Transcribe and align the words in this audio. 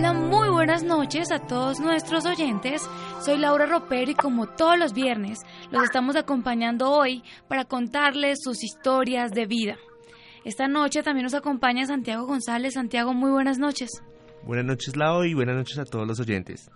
Hola, 0.00 0.14
muy 0.14 0.48
buenas 0.48 0.82
noches 0.82 1.30
a 1.30 1.40
todos 1.40 1.78
nuestros 1.78 2.24
oyentes. 2.24 2.88
Soy 3.22 3.36
Laura 3.36 3.66
Ropero 3.66 4.10
y 4.10 4.14
como 4.14 4.46
todos 4.46 4.78
los 4.78 4.94
viernes 4.94 5.40
los 5.70 5.82
estamos 5.82 6.16
acompañando 6.16 6.90
hoy 6.90 7.22
para 7.48 7.66
contarles 7.66 8.38
sus 8.42 8.64
historias 8.64 9.30
de 9.32 9.44
vida. 9.44 9.76
Esta 10.42 10.68
noche 10.68 11.02
también 11.02 11.24
nos 11.24 11.34
acompaña 11.34 11.84
Santiago 11.84 12.24
González. 12.24 12.72
Santiago, 12.72 13.12
muy 13.12 13.30
buenas 13.30 13.58
noches. 13.58 13.90
Buenas 14.42 14.64
noches, 14.64 14.96
Lau, 14.96 15.22
y 15.24 15.34
buenas 15.34 15.56
noches 15.56 15.76
a 15.76 15.84
todos 15.84 16.08
los 16.08 16.18
oyentes. 16.18 16.70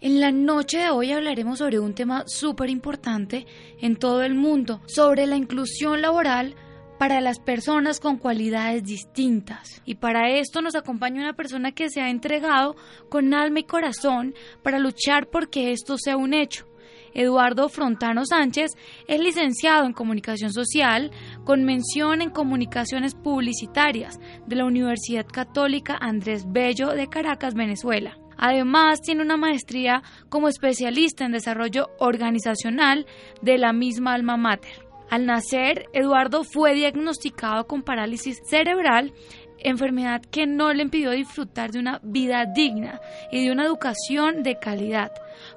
En 0.00 0.20
la 0.20 0.30
noche 0.30 0.78
de 0.78 0.90
hoy 0.90 1.10
hablaremos 1.10 1.58
sobre 1.58 1.80
un 1.80 1.94
tema 1.94 2.22
súper 2.28 2.70
importante 2.70 3.44
en 3.80 3.96
todo 3.96 4.22
el 4.22 4.36
mundo, 4.36 4.82
sobre 4.86 5.26
la 5.26 5.34
inclusión 5.34 6.00
laboral 6.00 6.54
para 6.98 7.20
las 7.20 7.38
personas 7.38 8.00
con 8.00 8.18
cualidades 8.18 8.84
distintas. 8.84 9.82
Y 9.84 9.96
para 9.96 10.30
esto 10.30 10.62
nos 10.62 10.74
acompaña 10.74 11.22
una 11.22 11.34
persona 11.34 11.72
que 11.72 11.90
se 11.90 12.00
ha 12.00 12.10
entregado 12.10 12.76
con 13.08 13.34
alma 13.34 13.60
y 13.60 13.64
corazón 13.64 14.34
para 14.62 14.78
luchar 14.78 15.28
porque 15.28 15.72
esto 15.72 15.96
sea 15.98 16.16
un 16.16 16.34
hecho. 16.34 16.66
Eduardo 17.14 17.70
Frontano 17.70 18.26
Sánchez 18.26 18.72
es 19.08 19.20
licenciado 19.20 19.86
en 19.86 19.94
Comunicación 19.94 20.52
Social 20.52 21.10
con 21.44 21.64
mención 21.64 22.20
en 22.20 22.30
Comunicaciones 22.30 23.14
Publicitarias 23.14 24.20
de 24.46 24.56
la 24.56 24.66
Universidad 24.66 25.26
Católica 25.26 25.96
Andrés 25.98 26.44
Bello 26.46 26.90
de 26.90 27.08
Caracas, 27.08 27.54
Venezuela. 27.54 28.18
Además, 28.36 29.00
tiene 29.00 29.22
una 29.22 29.38
maestría 29.38 30.02
como 30.28 30.48
especialista 30.48 31.24
en 31.24 31.32
desarrollo 31.32 31.88
organizacional 31.98 33.06
de 33.40 33.56
la 33.56 33.72
misma 33.72 34.12
alma 34.12 34.36
mater. 34.36 34.85
Al 35.10 35.26
nacer, 35.26 35.86
Eduardo 35.92 36.42
fue 36.42 36.74
diagnosticado 36.74 37.66
con 37.66 37.82
parálisis 37.82 38.40
cerebral, 38.44 39.12
enfermedad 39.58 40.22
que 40.30 40.46
no 40.46 40.72
le 40.72 40.82
impidió 40.82 41.10
disfrutar 41.10 41.70
de 41.70 41.78
una 41.78 42.00
vida 42.02 42.44
digna 42.46 43.00
y 43.30 43.44
de 43.44 43.52
una 43.52 43.64
educación 43.64 44.42
de 44.42 44.58
calidad. 44.58 45.12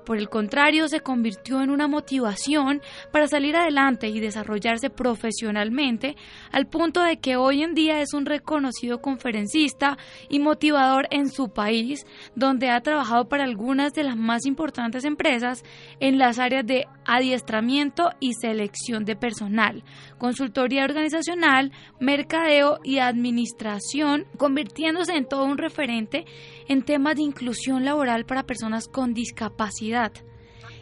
Por 0.06 0.17
el 0.17 0.29
contrario, 0.29 0.88
se 0.88 1.01
convirtió 1.01 1.62
en 1.62 1.69
una 1.69 1.88
motivación 1.88 2.81
para 3.12 3.28
salir 3.28 3.56
adelante 3.56 4.07
y 4.07 4.19
desarrollarse 4.19 4.90
profesionalmente, 4.90 6.16
al 6.51 6.67
punto 6.67 7.01
de 7.01 7.17
que 7.17 7.35
hoy 7.35 7.63
en 7.63 7.73
día 7.73 8.01
es 8.01 8.13
un 8.13 8.25
reconocido 8.25 9.01
conferencista 9.01 9.97
y 10.29 10.39
motivador 10.39 11.07
en 11.12 11.29
su 11.29 11.50
país, 11.50 12.06
donde 12.35 12.69
ha 12.69 12.81
trabajado 12.81 13.28
para 13.28 13.44
algunas 13.44 13.94
de 13.94 14.03
las 14.03 14.16
más 14.16 14.45
importantes 14.45 15.06
empresas 15.06 15.63
en 16.00 16.18
las 16.18 16.39
áreas 16.39 16.66
de 16.66 16.85
adiestramiento 17.06 18.09
y 18.19 18.34
selección 18.34 19.06
de 19.06 19.16
personal, 19.16 19.84
consultoría 20.18 20.84
organizacional, 20.84 21.72
mercadeo 22.00 22.79
y 22.84 23.00
administración, 23.00 24.25
convirtiéndose 24.38 25.16
en 25.16 25.25
todo 25.25 25.45
un 25.45 25.57
referente 25.57 26.25
en 26.69 26.84
temas 26.84 27.16
de 27.16 27.24
inclusión 27.24 27.84
laboral 27.84 28.25
para 28.25 28.44
personas 28.44 28.88
con 28.88 29.13
discapacidad. 29.13 30.12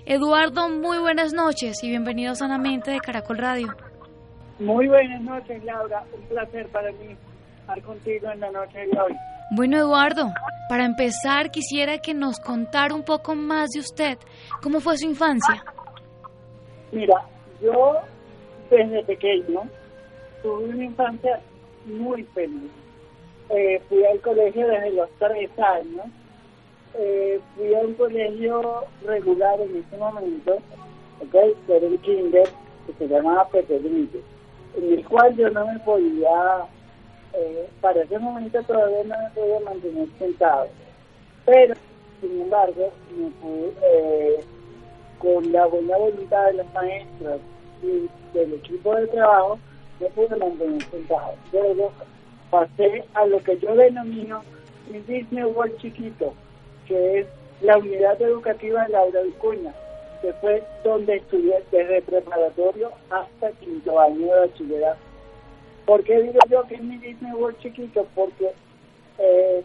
Eduardo, 0.05 0.69
muy 0.69 0.99
buenas 0.99 1.33
noches 1.33 1.81
y 1.81 1.89
bienvenido 1.89 2.35
sanamente 2.35 2.91
de 2.91 2.99
Caracol 2.99 3.37
Radio. 3.37 3.67
Muy 4.59 4.87
buenas 4.87 5.21
noches, 5.21 5.63
Laura. 5.63 6.03
Un 6.13 6.21
placer 6.27 6.67
para 6.67 6.91
mí 6.91 7.15
estar 7.61 7.81
contigo 7.83 8.29
en 8.29 8.39
la 8.41 8.51
noche 8.51 8.79
de 8.79 8.99
hoy. 8.99 9.15
Bueno, 9.51 9.77
Eduardo, 9.77 10.33
para 10.67 10.83
empezar 10.83 11.51
quisiera 11.51 11.99
que 11.99 12.13
nos 12.13 12.37
contara 12.39 12.93
un 12.93 13.03
poco 13.03 13.33
más 13.33 13.69
de 13.69 13.79
usted. 13.79 14.17
¿Cómo 14.61 14.81
fue 14.81 14.97
su 14.97 15.07
infancia? 15.07 15.63
Mira, 16.91 17.15
yo 17.61 17.95
desde 18.69 19.03
pequeño 19.05 19.61
tuve 20.43 20.65
una 20.65 20.83
infancia 20.83 21.39
muy 21.85 22.23
feliz. 22.33 22.71
Eh, 23.49 23.81
fui 23.87 24.03
al 24.05 24.19
colegio 24.21 24.67
desde 24.67 24.91
los 24.91 25.09
tres 25.19 25.49
años. 25.57 26.05
Eh, 26.95 27.39
fui 27.55 27.73
a 27.75 27.79
un 27.79 27.93
colegio 27.93 28.85
regular 29.05 29.61
en 29.61 29.77
ese 29.77 29.97
momento, 29.97 30.57
okay, 31.25 31.53
que 31.65 31.77
era 31.77 31.87
un 31.87 31.97
kinder 31.99 32.49
que 32.87 32.93
se 32.97 33.07
llamaba 33.07 33.47
Petedrillo, 33.49 34.19
en 34.75 34.93
el 34.93 35.05
cual 35.05 35.35
yo 35.35 35.49
no 35.51 35.67
me 35.67 35.79
podía, 35.79 36.65
eh, 37.33 37.69
para 37.81 38.01
ese 38.01 38.17
momento 38.17 38.63
todavía 38.63 39.03
no 39.03 39.15
me 39.15 39.29
podía 39.35 39.59
mantener 39.59 40.07
sentado. 40.17 40.67
Pero, 41.45 41.75
sin 42.19 42.41
embargo, 42.41 42.91
me 43.15 43.29
pude, 43.41 43.73
eh, 43.83 44.43
con 45.19 45.51
la 45.51 45.65
buena 45.67 45.97
voluntad 45.97 46.45
de 46.47 46.53
los 46.53 46.73
maestros 46.73 47.41
y 47.83 48.09
del 48.33 48.53
equipo 48.55 48.95
de 48.95 49.07
trabajo, 49.07 49.59
me 49.99 50.07
pude 50.07 50.35
mantener 50.35 50.83
sentado. 50.89 51.35
Luego 51.51 51.91
pasé 52.49 53.05
a 53.13 53.25
lo 53.25 53.41
que 53.43 53.57
yo 53.59 53.75
denomino 53.75 54.41
mi 54.89 54.99
Disney 54.99 55.43
World 55.43 55.77
chiquito, 55.77 56.33
que 56.87 57.19
es 57.19 57.27
la 57.61 57.77
unidad 57.77 58.21
educativa 58.21 58.87
Laura 58.87 59.21
Vicuña, 59.21 59.73
que 60.21 60.33
fue 60.33 60.63
donde 60.83 61.17
estudié 61.17 61.63
desde 61.71 62.01
preparatorio 62.01 62.91
hasta 63.09 63.51
quinto 63.53 63.99
año 63.99 64.27
de 64.27 64.39
bachillerato. 64.47 64.99
¿Por 65.85 66.03
qué 66.03 66.21
digo 66.21 66.39
yo 66.49 66.63
que 66.67 66.75
es 66.75 66.83
mi 66.83 66.97
Disney 66.97 67.33
World 67.33 67.57
chiquito? 67.59 68.05
Porque 68.15 68.51
eh, 69.19 69.63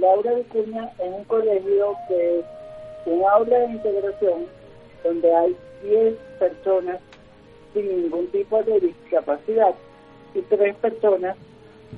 Laura 0.00 0.34
Vicuña 0.34 0.92
es 0.98 1.12
un 1.12 1.24
colegio 1.24 1.96
que 2.08 2.40
es 2.40 2.44
un 3.06 3.24
aula 3.24 3.58
de 3.58 3.66
integración 3.66 4.46
donde 5.04 5.34
hay 5.34 5.56
10 5.82 6.14
personas 6.38 7.00
sin 7.72 8.02
ningún 8.02 8.26
tipo 8.28 8.62
de 8.62 8.80
discapacidad 8.80 9.74
y 10.34 10.40
tres 10.42 10.74
personas 10.76 11.36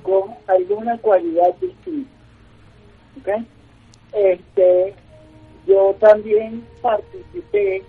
con 0.03 0.35
alguna 0.47 0.99
cualidad 0.99 1.55
distinta. 1.61 2.11
Este, 4.13 4.95
yo 5.67 5.95
también 6.01 6.67
participé 6.81 7.83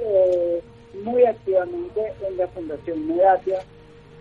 eh, 0.00 0.62
muy 1.04 1.24
activamente 1.24 2.12
en 2.26 2.36
la 2.36 2.48
Fundación 2.48 3.06
Medacia, 3.06 3.60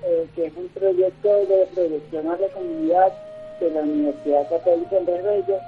eh, 0.04 0.28
que 0.36 0.46
es 0.46 0.54
un 0.56 0.68
proyecto 0.70 1.46
de 1.48 1.68
producción 1.74 2.30
a 2.30 2.38
la 2.38 2.48
comunidad 2.50 3.14
de 3.60 3.72
la 3.72 3.82
Universidad 3.82 4.50
Católica 4.50 4.98
Andrés 4.98 5.24
Bello, 5.24 5.60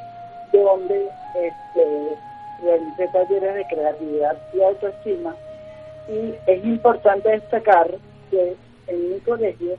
donde 0.53 1.09
este, 1.35 2.17
realicé 2.61 3.07
talleres 3.11 3.55
de 3.55 3.65
creatividad 3.67 4.37
y 4.53 4.61
autoestima. 4.61 5.35
Y 6.09 6.35
es 6.45 6.63
importante 6.63 7.29
destacar 7.29 7.95
que 8.29 8.55
en 8.87 9.13
mi 9.13 9.19
colegio 9.21 9.75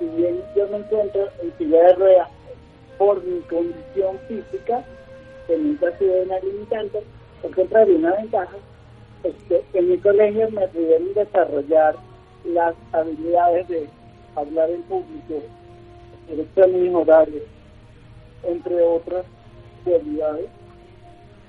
si 0.00 0.06
bien 0.06 0.42
yo 0.56 0.66
me 0.68 0.78
encuentro 0.78 1.28
en 1.42 1.56
silla 1.58 1.82
de 1.82 1.92
ruedas 1.94 2.28
por 2.98 3.22
mi 3.22 3.40
condición 3.42 4.18
física, 4.26 4.82
que 5.46 5.56
nunca 5.58 5.88
ha 5.88 5.98
sido 5.98 6.22
una 6.22 6.38
limitante, 6.40 7.02
por 7.42 7.54
contrario, 7.54 7.96
una 7.96 8.16
ventaja, 8.16 8.56
es 9.22 9.34
en 9.74 9.90
mi 9.90 9.98
colegio 9.98 10.50
me 10.50 10.66
pudieron 10.68 11.12
desarrollar 11.12 11.96
las 12.44 12.74
habilidades 12.92 13.68
de 13.68 13.88
hablar 14.34 14.70
en 14.70 14.82
público, 14.84 15.42
mis 16.28 16.94
horarios, 16.94 17.42
entre 18.44 18.82
otras 18.82 19.26
cualidades, 19.84 20.48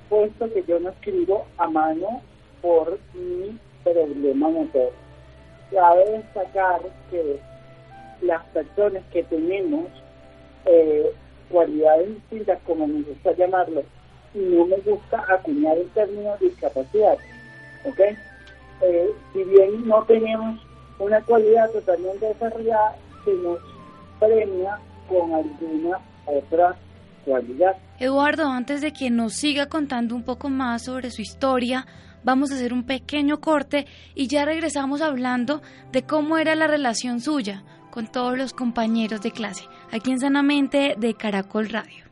puesto 0.09 0.51
que 0.51 0.63
yo 0.63 0.79
no 0.79 0.89
escribo 0.89 1.45
a 1.57 1.69
mano 1.69 2.21
por 2.61 2.99
mi 3.13 3.57
problema 3.83 4.49
motor. 4.49 4.91
Cabe 5.71 6.11
destacar 6.11 6.81
que 7.09 7.39
las 8.21 8.43
personas 8.47 9.03
que 9.11 9.23
tenemos 9.23 9.87
eh, 10.65 11.11
cualidades 11.49 12.09
distintas, 12.09 12.59
como 12.65 12.87
me 12.87 13.01
gusta 13.01 13.33
llamarlo, 13.33 13.83
y 14.33 14.39
no 14.39 14.65
me 14.65 14.77
gusta 14.77 15.23
acuñar 15.27 15.77
el 15.77 15.89
término 15.89 16.35
discapacidad, 16.39 17.17
¿ok? 17.85 17.99
Eh, 18.81 19.09
si 19.33 19.43
bien 19.43 19.87
no 19.87 20.03
tenemos 20.03 20.59
una 20.99 21.21
cualidad 21.21 21.69
totalmente 21.71 22.27
desarrollada, 22.27 22.95
se 23.25 23.33
nos 23.33 23.59
premia 24.19 24.79
con 25.09 25.33
alguna 25.33 25.99
otra 26.25 26.75
cualidad. 27.25 27.75
Eduardo, 27.99 28.47
antes 28.47 28.81
de 28.81 28.93
que 28.93 29.09
nos 29.09 29.33
siga 29.33 29.67
contando 29.67 30.15
un 30.15 30.23
poco 30.23 30.49
más 30.49 30.85
sobre 30.85 31.11
su 31.11 31.21
historia, 31.21 31.85
vamos 32.23 32.51
a 32.51 32.55
hacer 32.55 32.73
un 32.73 32.85
pequeño 32.85 33.41
corte 33.41 33.85
y 34.15 34.27
ya 34.27 34.45
regresamos 34.45 35.01
hablando 35.01 35.61
de 35.91 36.03
cómo 36.03 36.37
era 36.37 36.55
la 36.55 36.67
relación 36.67 37.19
suya 37.19 37.63
con 37.91 38.07
todos 38.07 38.37
los 38.37 38.53
compañeros 38.53 39.21
de 39.21 39.31
clase, 39.31 39.65
aquí 39.91 40.11
en 40.11 40.19
Sanamente 40.19 40.95
de 40.97 41.13
Caracol 41.13 41.69
Radio. 41.69 42.05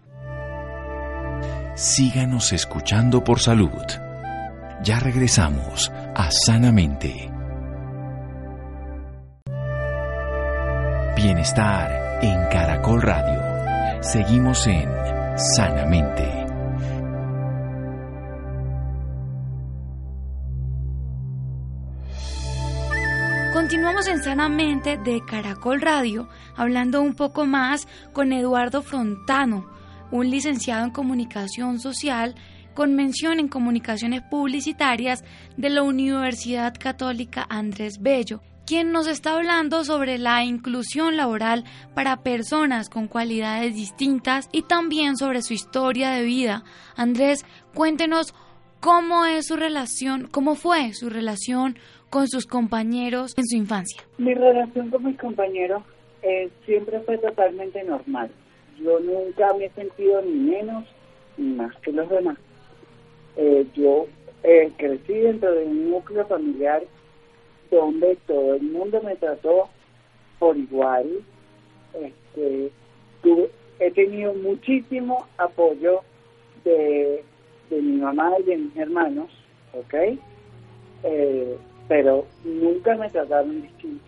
Síganos 1.76 2.52
escuchando 2.52 3.24
por 3.24 3.40
salud. 3.40 3.72
Ya 4.84 5.00
regresamos 5.00 5.92
a 6.16 6.30
Sanamente. 6.30 7.32
Bienestar 11.16 12.20
en 12.22 12.48
Caracol 12.50 13.02
Radio. 13.02 14.04
Seguimos 14.04 14.68
en 14.68 14.90
Sanamente. 15.56 16.39
Continuamos 23.70 24.08
en 24.08 24.24
Sanamente 24.24 24.98
de 24.98 25.24
Caracol 25.24 25.80
Radio, 25.80 26.28
hablando 26.56 27.04
un 27.04 27.14
poco 27.14 27.46
más 27.46 27.88
con 28.14 28.34
Eduardo 28.34 28.82
Frontano, 28.82 29.70
un 30.10 30.32
licenciado 30.32 30.86
en 30.86 30.90
comunicación 30.90 31.80
social 31.80 32.34
con 32.74 32.96
mención 32.96 33.40
en 33.40 33.48
comunicaciones 33.48 34.24
publicitarias 34.24 35.24
de 35.56 35.70
la 35.70 35.84
Universidad 35.84 36.74
Católica 36.80 37.46
Andrés 37.48 38.02
Bello 38.02 38.42
quien 38.66 38.92
nos 38.92 39.06
está 39.06 39.36
hablando 39.36 39.84
sobre 39.86 40.18
la 40.18 40.44
inclusión 40.44 41.16
laboral 41.16 41.64
para 41.94 42.24
personas 42.24 42.90
con 42.90 43.08
cualidades 43.08 43.76
distintas 43.76 44.50
y 44.52 44.64
también 44.64 45.16
sobre 45.16 45.44
su 45.44 45.54
historia 45.54 46.10
de 46.10 46.24
vida. 46.24 46.64
Andrés, 46.96 47.46
cuéntenos 47.76 48.34
cómo 48.80 49.26
es 49.26 49.48
su 49.48 49.56
relación, 49.56 50.28
cómo 50.28 50.56
fue 50.56 50.94
su 50.94 51.10
relación 51.10 51.78
con 52.10 52.28
sus 52.28 52.46
compañeros 52.46 53.34
en 53.38 53.46
su 53.46 53.58
infancia. 53.58 54.02
Mi 54.18 54.34
relación 54.34 54.90
con 54.90 55.04
mis 55.04 55.18
compañeros 55.18 55.84
eh, 56.22 56.50
siempre 56.66 57.00
fue 57.02 57.18
totalmente 57.18 57.84
normal. 57.84 58.30
Yo 58.80 59.00
nunca 59.00 59.54
me 59.54 59.66
he 59.66 59.70
sentido 59.72 60.22
ni 60.22 60.34
menos 60.34 60.86
ni 61.38 61.54
más 61.54 61.76
que 61.78 61.92
los 61.92 62.10
demás. 62.10 62.38
Eh, 63.38 63.66
yo 63.76 64.08
eh, 64.44 64.72
crecí 64.78 65.14
dentro 65.14 65.54
de 65.54 65.66
un 65.66 65.92
núcleo 65.92 66.26
familiar 66.28 66.84
donde 67.72 68.18
todo 68.28 68.56
el 68.56 68.64
mundo 68.64 69.02
me 69.04 69.16
trató 69.16 69.70
por 70.40 70.58
igual. 70.58 71.08
Este, 71.94 72.72
he 73.80 73.92
tenido 73.92 74.34
muchísimo 74.34 75.26
apoyo 75.38 76.02
de, 76.64 77.24
mi 77.70 77.98
mamá 77.98 78.34
y 78.40 78.44
de 78.44 78.58
mis 78.58 78.76
hermanos, 78.78 79.30
¿ok? 79.74 79.94
Eh, 81.04 81.58
pero 81.90 82.26
nunca 82.46 82.96
me 82.96 83.10
trataron 83.10 83.62
distinto. 83.62 84.06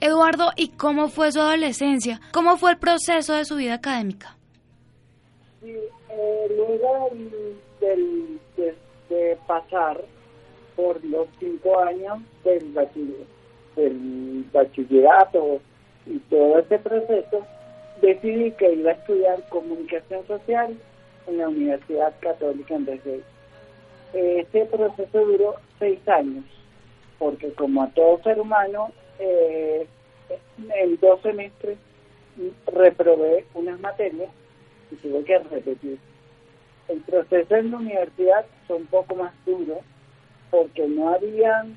Eduardo, 0.00 0.50
¿y 0.56 0.68
cómo 0.70 1.08
fue 1.08 1.30
su 1.30 1.40
adolescencia? 1.40 2.20
¿Cómo 2.32 2.56
fue 2.56 2.70
el 2.70 2.78
proceso 2.78 3.34
de 3.34 3.44
su 3.44 3.56
vida 3.56 3.74
académica? 3.74 4.36
Sí, 5.60 5.76
eh, 6.08 6.46
luego 6.56 7.10
de 9.10 9.36
pasar 9.46 10.00
por 10.74 11.04
los 11.04 11.28
cinco 11.38 11.78
años 11.80 12.20
del, 12.44 12.74
del 13.76 14.44
bachillerato 14.52 15.60
y 16.06 16.18
todo 16.18 16.58
ese 16.58 16.78
proceso, 16.78 17.46
decidí 18.00 18.50
que 18.52 18.72
iba 18.72 18.90
a 18.90 18.94
estudiar 18.94 19.48
comunicación 19.48 20.26
social 20.26 20.76
en 21.26 21.38
la 21.38 21.48
Universidad 21.48 22.12
Católica 22.20 22.74
en. 22.74 23.22
Ese 24.12 24.64
proceso 24.66 25.24
duró 25.24 25.54
seis 25.78 26.00
años, 26.08 26.44
porque 27.22 27.52
como 27.52 27.84
a 27.84 27.90
todo 27.90 28.20
ser 28.24 28.40
humano, 28.40 28.90
eh, 29.20 29.86
en 30.74 30.98
dos 30.98 31.22
semestres 31.22 31.78
reprobé 32.66 33.46
unas 33.54 33.78
materias 33.78 34.28
y 34.90 34.96
tuve 34.96 35.22
que 35.22 35.38
repetir. 35.38 35.98
El 36.88 37.00
proceso 37.02 37.54
en 37.54 37.70
la 37.70 37.76
universidad 37.76 38.44
fue 38.66 38.78
un 38.78 38.86
poco 38.86 39.14
más 39.14 39.32
duro 39.46 39.82
porque 40.50 40.84
no 40.88 41.14
habían, 41.14 41.76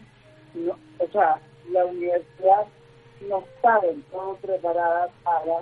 o 0.97 1.07
sea, 1.11 1.39
la 1.69 1.85
universidad 1.85 2.65
no 3.29 3.43
estaba 3.55 3.81
del 3.81 4.01
todo 4.05 4.37
preparada 4.37 5.09
para 5.23 5.59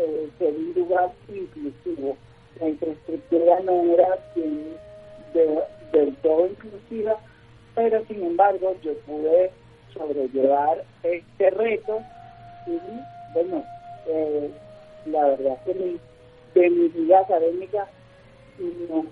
eh, 0.00 0.28
ser 0.38 0.54
un 0.54 0.74
lugar 0.74 1.12
inclusivo. 1.28 2.14
La 2.60 2.68
infraestructura 2.68 3.60
no 3.60 3.84
era 3.84 4.18
del 5.92 6.16
todo 6.16 6.46
inclusiva, 6.46 7.18
pero 7.78 8.04
sin 8.06 8.20
embargo 8.24 8.74
yo 8.82 8.92
pude 9.06 9.52
sobrellevar 9.94 10.84
este 11.04 11.50
reto 11.50 12.02
y 12.66 12.76
bueno, 13.32 13.64
eh, 14.08 14.50
la 15.06 15.26
verdad 15.28 15.58
que 15.64 15.74
mi, 15.74 16.00
de 16.56 16.70
mi 16.70 16.88
vida 16.88 17.20
académica 17.20 17.86
no, 18.88 19.06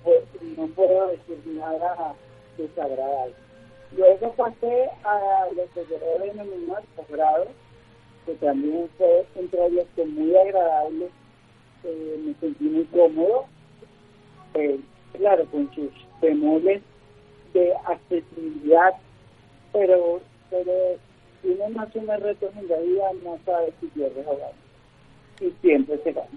no 0.57 0.67
puedo 0.75 1.07
decir 1.07 1.41
nada 1.47 2.17
desagradable. 2.59 3.37
Luego 3.97 4.33
pasé 4.33 4.91
a 5.05 5.47
lo 5.55 5.63
que 5.73 5.87
yo 5.89 6.25
denominar 6.25 6.83
posgrado, 6.97 7.47
que 8.27 8.35
también 8.35 8.91
fue 8.99 9.27
un 9.37 9.47
proyecto 9.47 10.05
muy 10.07 10.37
agradable, 10.37 11.09
eh, 11.85 12.21
me 12.21 12.35
sentí 12.41 12.65
muy 12.65 12.85
cómodo, 12.87 13.47
eh, 14.55 14.81
claro, 15.13 15.47
con 15.53 15.73
sus 15.73 15.93
temores 16.21 16.83
de 17.57 17.73
accesibilidad, 17.87 18.93
pero, 19.73 20.21
pero 20.51 20.73
si 21.41 21.49
uno 21.49 21.69
no 21.71 21.83
asume 21.83 22.17
retos 22.19 22.55
en 22.57 22.69
la 22.69 22.77
vida, 22.79 23.05
no 23.25 23.39
sabe 23.45 23.73
si 23.81 23.87
pierde 23.89 24.25
o 24.27 24.37
gana. 24.37 24.53
Y 25.41 25.51
siempre 25.61 25.99
se 26.03 26.13
gana. 26.13 26.29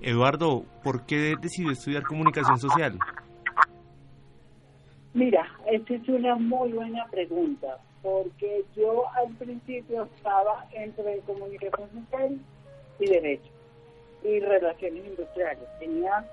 Eduardo, 0.00 0.64
¿por 0.82 1.06
qué 1.06 1.34
decidió 1.40 1.72
estudiar 1.72 2.02
comunicación 2.04 2.58
social? 2.58 2.98
Mira, 5.14 5.46
esta 5.70 5.94
es 5.94 6.08
una 6.08 6.36
muy 6.36 6.72
buena 6.72 7.06
pregunta, 7.10 7.78
porque 8.02 8.64
yo 8.76 9.04
al 9.14 9.32
principio 9.36 10.08
estaba 10.16 10.66
entre 10.72 11.20
comunicación 11.20 11.88
social 11.90 12.38
y 12.98 13.06
derecho 13.06 13.50
y 14.24 14.40
relaciones 14.40 15.06
industriales. 15.06 15.64
Tenía 15.78 16.24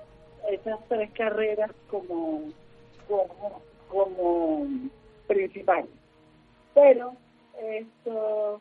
esas 0.50 0.78
tres 0.88 1.10
carreras 1.12 1.70
como, 1.90 2.42
como, 3.08 3.60
como 3.88 4.66
principales. 5.26 5.90
Pero 6.74 7.14
esto, 7.60 8.60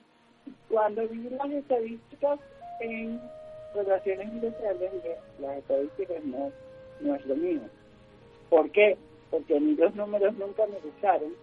cuando 0.70 1.08
vi 1.08 1.30
las 1.30 1.50
estadísticas 1.50 2.40
en 2.82 3.22
relaciones 3.74 4.28
industriales, 4.28 4.92
las 5.40 5.58
estadísticas 5.58 6.24
no, 6.26 6.52
no 7.00 7.16
es 7.16 7.26
lo 7.26 7.36
mismo. 7.36 7.68
¿Por 8.50 8.70
qué? 8.72 8.98
porque 9.32 9.56
a 9.56 9.60
mí 9.60 9.76
los 9.76 9.96
números 9.96 10.38
nunca 10.38 10.68
me 10.68 10.78
gustaron, 10.80 11.34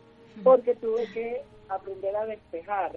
porque 0.45 0.77
tuve 0.77 1.11
que 1.13 1.41
aprender 1.69 2.15
a 2.15 2.27
despejar 2.27 2.93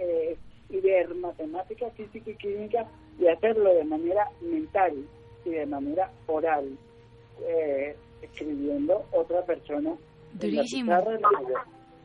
eh, 0.00 0.36
y 0.68 0.80
ver 0.80 1.14
matemática, 1.14 1.88
física 1.90 2.30
y 2.30 2.34
química 2.34 2.86
y 3.18 3.28
hacerlo 3.28 3.72
de 3.72 3.84
manera 3.84 4.28
mental 4.40 5.06
y 5.44 5.50
de 5.50 5.66
manera 5.66 6.10
oral, 6.26 6.76
eh, 7.42 7.96
escribiendo 8.22 9.04
otra 9.12 9.42
persona. 9.42 9.94
Durísimo. 10.34 10.92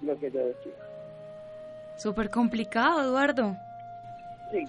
lo 0.02 0.20
que 0.20 0.32
yo 0.32 0.48
decía. 0.48 0.74
Súper 1.98 2.30
complicado, 2.30 3.02
Eduardo. 3.02 3.56
Sí, 4.52 4.64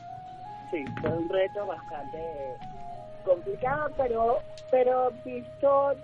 sí, 0.71 0.85
fue 1.00 1.11
un 1.11 1.28
reto 1.28 1.67
bastante 1.67 2.19
complicado, 3.25 3.90
pero, 3.97 4.38
pero 4.71 5.12
visto 5.25 5.95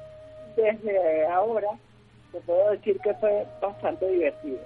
desde 0.56 1.26
ahora, 1.26 1.68
te 2.32 2.40
puedo 2.40 2.70
decir 2.72 2.98
que 3.00 3.14
fue 3.14 3.46
bastante 3.60 4.08
divertido. 4.08 4.58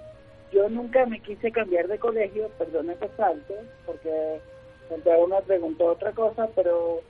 Yo 0.51 0.67
nunca 0.67 1.05
me 1.05 1.19
quise 1.21 1.51
cambiar 1.51 1.87
de 1.87 1.99
colegio, 1.99 2.49
perdone 2.57 2.95
que 2.95 3.07
salte, 3.15 3.55
porque 3.85 4.41
Santiago 4.89 5.27
me 5.27 5.41
preguntó 5.43 5.85
otra 5.85 6.11
cosa, 6.11 6.49
pero 6.55 7.01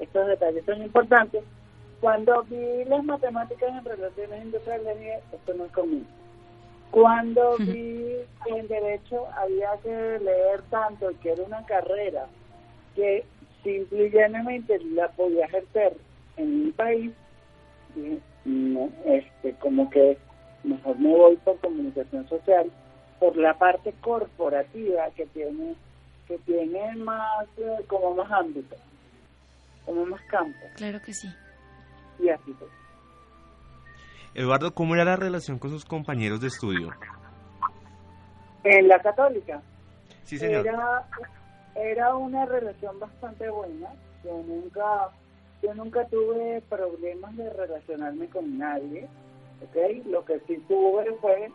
estos 0.00 0.26
detalles 0.26 0.64
son 0.64 0.82
importantes. 0.82 1.42
Cuando 2.00 2.44
vi 2.44 2.84
las 2.84 3.02
matemáticas 3.04 3.70
en 3.70 3.84
relaciones 3.84 4.44
industriales, 4.44 4.98
dije, 4.98 5.20
esto 5.32 5.54
no 5.54 5.64
es 5.64 5.72
conmigo. 5.72 6.06
Cuando 6.90 7.56
vi 7.58 8.24
que 8.44 8.50
en 8.50 8.68
derecho 8.68 9.26
había 9.36 9.76
que 9.82 10.18
leer 10.20 10.62
tanto 10.70 11.10
y 11.10 11.14
que 11.16 11.32
era 11.32 11.42
una 11.42 11.64
carrera 11.66 12.26
que 12.94 13.24
simple 13.62 14.06
y 14.06 14.10
llanamente 14.10 14.78
la 14.94 15.08
podía 15.08 15.46
ejercer 15.46 15.96
en 16.36 16.64
mi 16.64 16.72
país, 16.72 17.12
dije, 17.94 18.20
no, 18.44 18.90
este, 19.04 19.52
como 19.54 19.90
que 19.90 20.16
mejor 20.64 20.98
me 20.98 21.14
voy 21.14 21.36
por 21.36 21.58
comunicación 21.58 22.28
social, 22.28 22.70
por 23.18 23.36
la 23.36 23.54
parte 23.58 23.92
corporativa 24.00 25.10
que 25.16 25.26
tiene 25.26 25.74
que 26.26 26.38
tiene 26.38 26.94
más 26.96 27.46
eh, 27.56 27.84
como 27.86 28.14
más 28.14 28.30
ámbito, 28.30 28.76
como 29.86 30.04
más 30.04 30.20
campo. 30.22 30.58
Claro 30.76 31.00
que 31.00 31.14
sí. 31.14 31.28
Y 32.18 32.28
así 32.28 32.52
fue. 32.54 32.68
Eduardo, 34.34 34.74
¿cómo 34.74 34.94
era 34.94 35.04
la 35.04 35.16
relación 35.16 35.58
con 35.58 35.70
sus 35.70 35.84
compañeros 35.84 36.40
de 36.40 36.48
estudio? 36.48 36.90
En 38.64 38.88
la 38.88 39.00
católica. 39.00 39.62
Sí, 40.24 40.38
señor. 40.38 40.66
Era, 40.66 41.08
era 41.74 42.14
una 42.14 42.44
relación 42.44 42.98
bastante 43.00 43.48
buena. 43.48 43.88
Yo 44.24 44.42
nunca, 44.46 45.10
yo 45.62 45.74
nunca 45.74 46.06
tuve 46.08 46.62
problemas 46.68 47.36
de 47.36 47.50
relacionarme 47.50 48.28
con 48.28 48.58
nadie. 48.58 49.08
¿ok? 49.62 50.06
Lo 50.06 50.24
que 50.24 50.40
sí 50.46 50.58
tuve 50.68 51.12
fue 51.20 51.50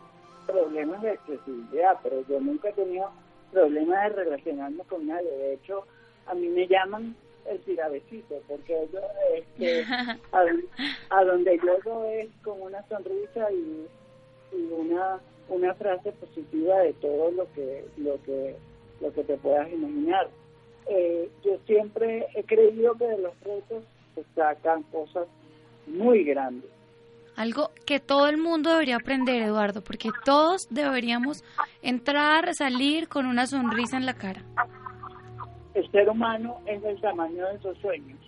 problemas 0.46 1.02
de 1.02 1.10
accesibilidad, 1.12 1.98
pero 2.02 2.26
yo 2.26 2.40
nunca 2.40 2.68
he 2.68 2.72
tenido 2.72 3.10
problemas 3.52 4.02
de 4.02 4.24
relacionarme 4.24 4.84
con 4.84 5.06
nadie. 5.06 5.30
De 5.30 5.54
hecho, 5.54 5.86
a 6.26 6.34
mí 6.34 6.48
me 6.48 6.66
llaman 6.66 7.16
el 7.46 7.60
tirabecito, 7.60 8.40
porque 8.48 8.88
yo, 8.92 9.00
este, 9.34 9.84
a, 10.32 10.44
a 11.10 11.24
donde 11.24 11.58
yo 11.64 12.04
es 12.06 12.28
con 12.42 12.60
una 12.62 12.82
sonrisa 12.88 13.50
y, 13.52 13.86
y 14.56 14.72
una 14.72 15.20
una 15.48 15.74
frase 15.74 16.12
positiva 16.12 16.78
de 16.78 16.92
todo 16.94 17.30
lo 17.30 17.52
que 17.52 17.84
lo 17.98 18.20
que 18.22 18.56
lo 19.00 19.12
que 19.12 19.24
te 19.24 19.36
puedas 19.36 19.70
imaginar. 19.70 20.28
Eh, 20.86 21.30
yo 21.44 21.58
siempre 21.66 22.26
he 22.34 22.44
creído 22.44 22.94
que 22.94 23.06
de 23.06 23.18
los 23.18 23.38
retos 23.40 23.84
se 24.14 24.24
sacan 24.34 24.82
cosas 24.84 25.26
muy 25.86 26.24
grandes. 26.24 26.70
Algo 27.36 27.70
que 27.84 27.98
todo 27.98 28.28
el 28.28 28.36
mundo 28.36 28.70
debería 28.70 28.96
aprender, 28.96 29.42
Eduardo, 29.42 29.82
porque 29.82 30.10
todos 30.24 30.68
deberíamos 30.70 31.42
entrar, 31.82 32.54
salir 32.54 33.08
con 33.08 33.26
una 33.26 33.46
sonrisa 33.46 33.96
en 33.96 34.06
la 34.06 34.14
cara. 34.14 34.42
El 35.74 35.90
ser 35.90 36.08
humano 36.08 36.60
es 36.66 36.80
del 36.82 37.00
tamaño 37.00 37.46
de 37.46 37.58
sus 37.58 37.76
sueños, 37.78 38.18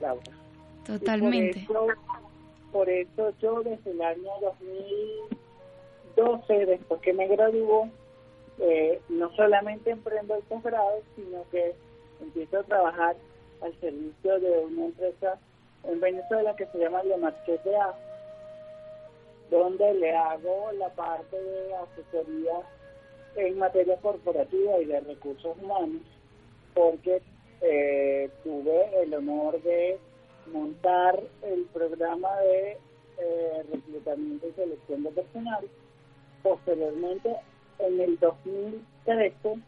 Laura. 0.00 0.22
Totalmente. 0.84 1.60
Y 1.60 1.64
por, 1.64 1.90
eso, 1.90 2.00
por 2.72 2.88
eso 2.90 3.32
yo 3.40 3.62
desde 3.62 3.90
el 3.90 4.02
año 4.02 4.30
2012, 6.16 6.66
después 6.66 7.00
que 7.00 7.12
me 7.12 7.26
graduó, 7.26 7.88
eh, 8.58 9.00
no 9.08 9.30
solamente 9.34 9.90
emprendo 9.90 10.34
el 10.34 10.42
posgrado, 10.42 11.00
sino 11.16 11.44
que 11.50 11.74
empiezo 12.20 12.58
a 12.58 12.64
trabajar 12.64 13.16
al 13.62 13.74
servicio 13.80 14.40
de 14.40 14.58
una 14.66 14.86
empresa 14.86 15.38
en 15.84 16.00
Venezuela 16.00 16.54
que 16.56 16.66
se 16.66 16.78
llama 16.78 17.02
Le 17.02 17.16
Marché 17.16 17.58
de 17.64 17.76
A, 17.76 17.94
donde 19.50 19.94
le 19.94 20.14
hago 20.14 20.70
la 20.72 20.90
parte 20.90 21.40
de 21.40 21.74
asesoría 21.74 22.60
en 23.36 23.58
materia 23.58 23.96
corporativa 23.98 24.78
y 24.80 24.84
de 24.86 25.00
recursos 25.00 25.56
humanos, 25.62 26.02
porque 26.78 27.20
eh, 27.60 28.30
tuve 28.44 29.02
el 29.02 29.12
honor 29.12 29.60
de 29.62 29.98
montar 30.52 31.20
el 31.42 31.64
programa 31.72 32.36
de 32.38 32.78
eh, 33.18 33.64
reclutamiento 33.72 34.46
y 34.46 34.52
selección 34.52 35.02
de 35.02 35.10
personal. 35.10 35.68
Posteriormente, 36.44 37.34
en 37.80 38.00
el 38.00 38.18
2013, 38.20 39.60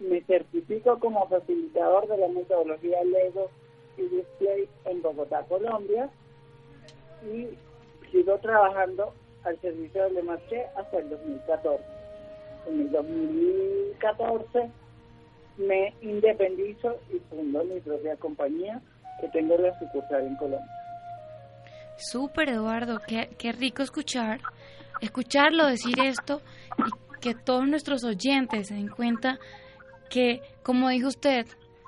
me 0.00 0.22
certifico 0.22 0.98
como 0.98 1.28
facilitador 1.28 2.08
de 2.08 2.16
la 2.16 2.28
metodología 2.28 3.04
Lego 3.04 3.50
y 3.98 4.02
Display 4.02 4.68
en 4.86 5.02
Bogotá, 5.02 5.42
Colombia, 5.42 6.08
y 7.22 7.48
sigo 8.10 8.38
trabajando 8.38 9.12
al 9.44 9.60
servicio 9.60 10.04
de 10.04 10.10
Le 10.10 10.22
Marché 10.22 10.64
hasta 10.74 10.98
el 11.00 11.10
2014. 11.10 11.84
En 12.68 12.80
el 12.80 12.90
2014 12.92 14.70
me 15.58 15.94
independizo 16.02 16.96
y 17.12 17.18
fundo 17.30 17.64
mi 17.64 17.80
propia 17.80 18.16
compañía 18.16 18.80
que 19.20 19.28
tengo 19.28 19.56
la 19.56 19.76
sucursal 19.78 20.26
en 20.26 20.36
Colombia. 20.36 20.70
Súper, 21.96 22.50
Eduardo, 22.50 23.00
qué, 23.06 23.30
qué 23.38 23.52
rico 23.52 23.82
escuchar, 23.82 24.40
escucharlo 25.00 25.66
decir 25.66 25.98
esto 26.00 26.42
y 26.78 27.18
que 27.20 27.34
todos 27.34 27.66
nuestros 27.66 28.04
oyentes 28.04 28.68
se 28.68 28.74
den 28.74 28.88
cuenta 28.88 29.38
que, 30.10 30.40
como 30.62 30.88
dijo 30.90 31.08
usted, 31.08 31.46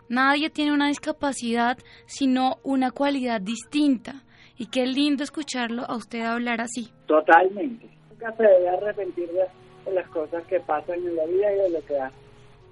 nadie 0.08 0.50
tiene 0.50 0.72
una 0.72 0.88
discapacidad 0.88 1.78
sino 2.06 2.56
una 2.62 2.90
cualidad 2.90 3.40
distinta. 3.40 4.24
Y 4.56 4.66
qué 4.66 4.86
lindo 4.86 5.22
escucharlo 5.22 5.84
a 5.84 5.94
usted 5.94 6.20
hablar 6.22 6.60
así. 6.60 6.90
Totalmente. 7.06 7.88
Nunca 8.10 8.32
se 8.36 8.42
debe 8.42 8.68
arrepentir 8.68 9.30
de, 9.30 9.92
las 9.92 10.08
cosas 10.08 10.44
que 10.46 10.58
pasan 10.60 10.96
en 10.96 11.14
la 11.14 11.24
vida 11.26 11.52
y 11.52 11.56
de 11.56 11.70
lo 11.70 11.84
que 11.86 11.96
hace. 11.96 12.16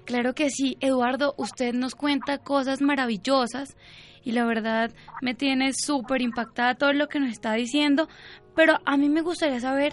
Claro 0.07 0.33
que 0.33 0.49
sí, 0.49 0.77
Eduardo, 0.79 1.33
usted 1.35 1.73
nos 1.73 1.93
cuenta 1.93 2.37
cosas 2.37 2.81
maravillosas 2.81 3.75
y 4.23 4.31
la 4.31 4.45
verdad 4.45 4.89
me 5.21 5.35
tiene 5.35 5.73
súper 5.73 6.21
impactada 6.21 6.75
todo 6.75 6.93
lo 6.93 7.09
que 7.09 7.19
nos 7.19 7.29
está 7.29 7.51
diciendo, 7.55 8.07
pero 8.55 8.75
a 8.85 8.95
mí 8.95 9.09
me 9.09 9.21
gustaría 9.21 9.59
saber 9.59 9.91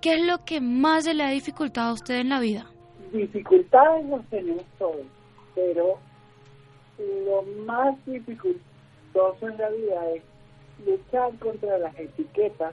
qué 0.00 0.14
es 0.14 0.24
lo 0.24 0.44
que 0.44 0.60
más 0.60 1.02
se 1.02 1.14
le 1.14 1.24
ha 1.24 1.30
dificultado 1.30 1.90
a 1.90 1.94
usted 1.94 2.20
en 2.20 2.28
la 2.28 2.38
vida. 2.38 2.70
Dificultades 3.12 4.06
las 4.06 4.24
tenemos 4.26 4.62
todos, 4.78 5.04
pero 5.56 5.98
lo 7.26 7.42
más 7.66 7.96
dificultoso 8.06 9.48
en 9.48 9.58
la 9.58 9.68
vida 9.70 10.10
es 10.14 10.22
luchar 10.86 11.36
contra 11.40 11.76
las 11.76 11.98
etiquetas 11.98 12.72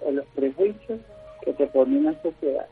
o 0.00 0.10
los 0.10 0.26
prejuicios 0.34 0.98
que 1.44 1.52
te 1.52 1.68
pone 1.68 1.98
una 1.98 2.20
sociedad. 2.20 2.66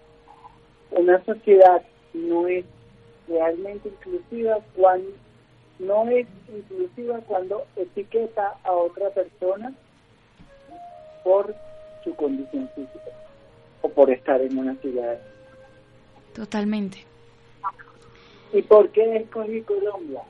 Una 0.91 1.25
sociedad 1.25 1.83
no 2.15 2.49
es 2.49 2.65
realmente 3.29 3.89
inclusiva 3.89 4.59
cuando 4.75 5.11
no 5.79 6.09
es 6.09 6.27
inclusiva 6.49 7.21
cuando 7.27 7.67
etiqueta 7.77 8.59
a 8.65 8.73
otra 8.73 9.11
persona 9.11 9.73
por 11.23 11.55
su 12.03 12.15
condición 12.17 12.69
física 12.75 13.11
o 13.83 13.89
por 13.89 14.11
estar 14.11 14.41
en 14.41 14.59
una 14.59 14.75
ciudad. 14.77 15.21
Totalmente. 16.35 17.05
¿Y 18.53 18.63
por 18.63 18.91
qué 18.91 19.17
escogí 19.17 19.63
Colombia? 19.63 20.23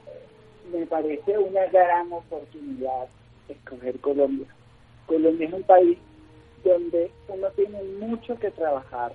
Me 0.73 0.85
parece 0.87 1.39
una 1.39 1.65
gran 1.67 2.13
oportunidad 2.13 3.09
escoger 3.49 3.99
Colombia. 4.01 4.47
Colombia 5.07 5.49
es 5.49 5.55
un 5.55 5.63
país 5.63 5.99
donde 6.65 7.11
uno 7.29 7.49
tiene 7.53 7.83
mucho 8.01 8.39
que 8.39 8.51
trabajar, 8.51 9.13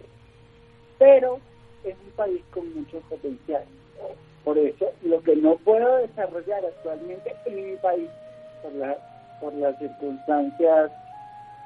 pero 0.97 1.39
es 1.83 1.95
un 2.05 2.11
país 2.15 2.41
con 2.51 2.73
mucho 2.73 2.99
potencial. 3.09 3.63
Por 4.43 4.57
eso, 4.57 4.91
lo 5.03 5.21
que 5.21 5.35
no 5.35 5.55
puedo 5.57 5.97
desarrollar 5.97 6.65
actualmente 6.65 7.33
en 7.45 7.71
mi 7.71 7.77
país, 7.77 8.09
por, 8.61 8.73
la, 8.73 8.97
por 9.39 9.53
las 9.53 9.77
circunstancias 9.79 10.91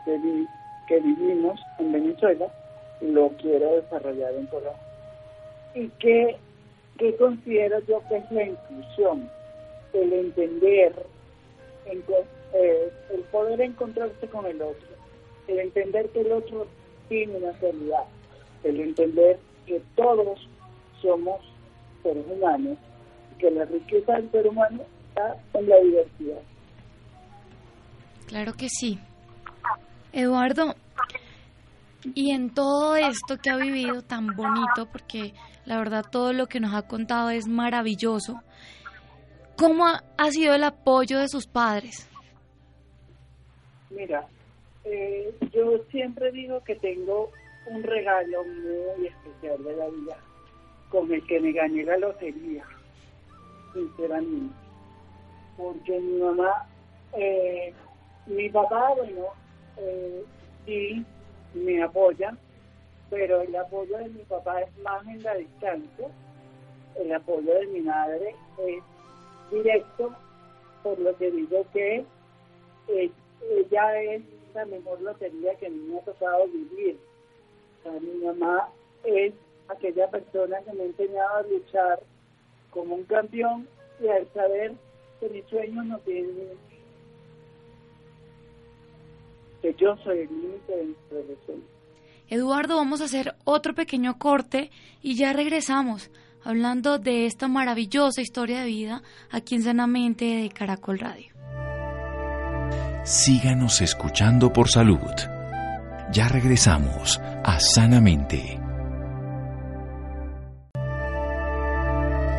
que, 0.06 0.18
vi, 0.18 0.48
que 0.88 1.00
vivimos 1.00 1.60
en 1.80 1.92
Venezuela, 1.92 2.48
lo 3.02 3.30
quiero 3.42 3.76
desarrollar 3.76 4.34
en 4.34 4.46
Colombia. 4.48 4.82
¿Y 5.74 5.90
qué, 6.00 6.38
qué 6.98 7.16
considero 7.16 7.80
yo 7.88 8.02
que 8.10 8.18
es 8.18 8.32
la 8.32 8.44
inclusión? 8.44 9.30
El 9.94 10.14
entender, 10.14 10.94
en, 11.86 12.04
eh, 12.54 12.92
el 13.12 13.22
poder 13.32 13.62
encontrarse 13.62 14.28
con 14.28 14.46
el 14.46 14.62
otro, 14.62 14.88
el 15.48 15.60
entender 15.60 16.10
que 16.10 16.22
el 16.22 16.32
otro 16.32 16.68
tiene 17.10 17.38
una 17.38 17.52
realidad, 17.54 18.04
el 18.64 18.80
entender 18.80 19.40
que 19.68 19.82
todos 19.96 20.40
somos 21.02 21.42
seres 22.02 22.26
humanos, 22.28 22.78
que 23.38 23.52
la 23.52 23.66
riqueza 23.66 24.14
del 24.14 24.32
ser 24.32 24.48
humano 24.48 24.84
está 25.10 25.38
en 25.54 25.70
la 25.70 25.78
diversidad. 25.78 26.42
Claro 28.28 28.54
que 28.54 28.68
sí. 28.70 29.00
Eduardo, 30.12 30.74
Y 32.16 32.32
en 32.32 32.54
todo 32.54 32.96
esto 32.96 33.38
que 33.38 33.50
ha 33.50 33.58
vivido 33.58 34.02
tan 34.02 34.28
bonito, 34.28 34.88
porque 34.92 35.34
la 35.66 35.78
verdad 35.78 36.06
todo 36.10 36.32
lo 36.32 36.48
que 36.48 36.60
nos 36.60 36.74
ha 36.74 36.88
contado 36.88 37.30
es 37.30 37.48
maravilloso, 37.48 38.40
¿cómo 39.58 39.86
ha 39.86 40.32
sido 40.32 40.56
el 40.56 40.64
apoyo 40.64 41.20
de 41.20 41.28
sus 41.28 41.48
padres? 41.48 42.10
Mira, 43.90 44.26
eh, 44.86 45.36
yo 45.52 45.84
siempre 45.92 46.32
digo 46.32 46.64
que 46.64 46.76
tengo 46.76 47.32
un 47.70 47.84
regalo 47.84 48.44
muy 48.44 49.08
especial 49.08 49.64
de 49.64 49.76
la 49.76 49.88
vida 49.88 50.18
con 50.90 51.12
el 51.12 51.26
que 51.28 51.40
me 51.40 51.52
gané 51.52 51.84
la 51.84 51.98
lotería, 51.98 52.64
sinceramente. 53.74 54.56
Porque 55.58 56.00
mi 56.00 56.22
mamá, 56.22 56.66
eh, 57.14 57.74
mi 58.26 58.50
papá, 58.50 58.94
bueno, 58.96 59.28
eh, 59.78 60.24
sí 60.66 61.06
me 61.54 61.82
apoya, 61.84 62.38
pero 63.10 63.42
el 63.42 63.56
apoyo 63.56 63.98
de 63.98 64.10
mi 64.10 64.24
papá 64.24 64.62
es 64.62 64.78
más 64.80 65.06
en 65.08 65.24
la 65.24 65.36
distancia, 65.36 66.08
el 66.96 67.14
apoyo 67.14 67.54
de 67.54 67.68
mi 67.68 67.82
madre 67.82 68.36
es 68.60 68.84
directo, 69.52 70.14
por 70.84 70.98
lo 71.00 71.16
que 71.18 71.32
digo 71.32 71.66
que 71.74 72.06
eh, 72.88 73.12
ella 73.52 74.02
es 74.02 74.22
la 74.54 74.66
mejor 74.66 75.02
lotería 75.02 75.56
que 75.56 75.68
a 75.68 75.70
mí 75.70 75.78
me 75.78 76.00
ha 76.00 76.02
tocado 76.02 76.48
vivir. 76.48 76.98
Mi 78.02 78.26
mamá 78.26 78.70
es 79.04 79.34
aquella 79.70 80.10
persona 80.10 80.58
que 80.66 80.74
me 80.74 80.84
ha 80.84 80.86
enseñado 80.88 81.36
a 81.38 81.42
luchar 81.44 82.00
como 82.72 82.96
un 82.96 83.04
campeón 83.06 83.68
y 84.02 84.08
al 84.08 84.28
saber 84.34 84.74
que 85.20 85.30
mis 85.30 85.46
sueños 85.46 85.86
no 85.86 85.98
tienen 86.00 86.50
que 89.62 89.74
yo 89.80 89.98
soy 90.04 90.20
el 90.20 90.28
límite 90.28 90.76
de 90.76 90.84
mis 90.86 90.98
profesiones. 91.10 91.66
Eduardo, 92.30 92.76
vamos 92.76 93.02
a 93.02 93.06
hacer 93.06 93.36
otro 93.46 93.74
pequeño 93.74 94.20
corte 94.20 94.70
y 95.02 95.16
ya 95.16 95.34
regresamos 95.34 96.12
hablando 96.44 97.00
de 97.00 97.26
esta 97.26 97.48
maravillosa 97.48 98.22
historia 98.22 98.62
de 98.62 98.68
vida 98.68 99.02
aquí 99.32 99.56
en 99.56 99.64
Sanamente 99.64 100.26
de 100.26 100.50
Caracol 100.50 101.00
Radio. 101.00 101.32
Síganos 103.04 103.82
escuchando 103.82 104.52
por 104.52 104.70
salud. 104.70 105.37
Ya 106.12 106.30
regresamos 106.30 107.20
a 107.44 107.60
Sanamente. 107.60 108.58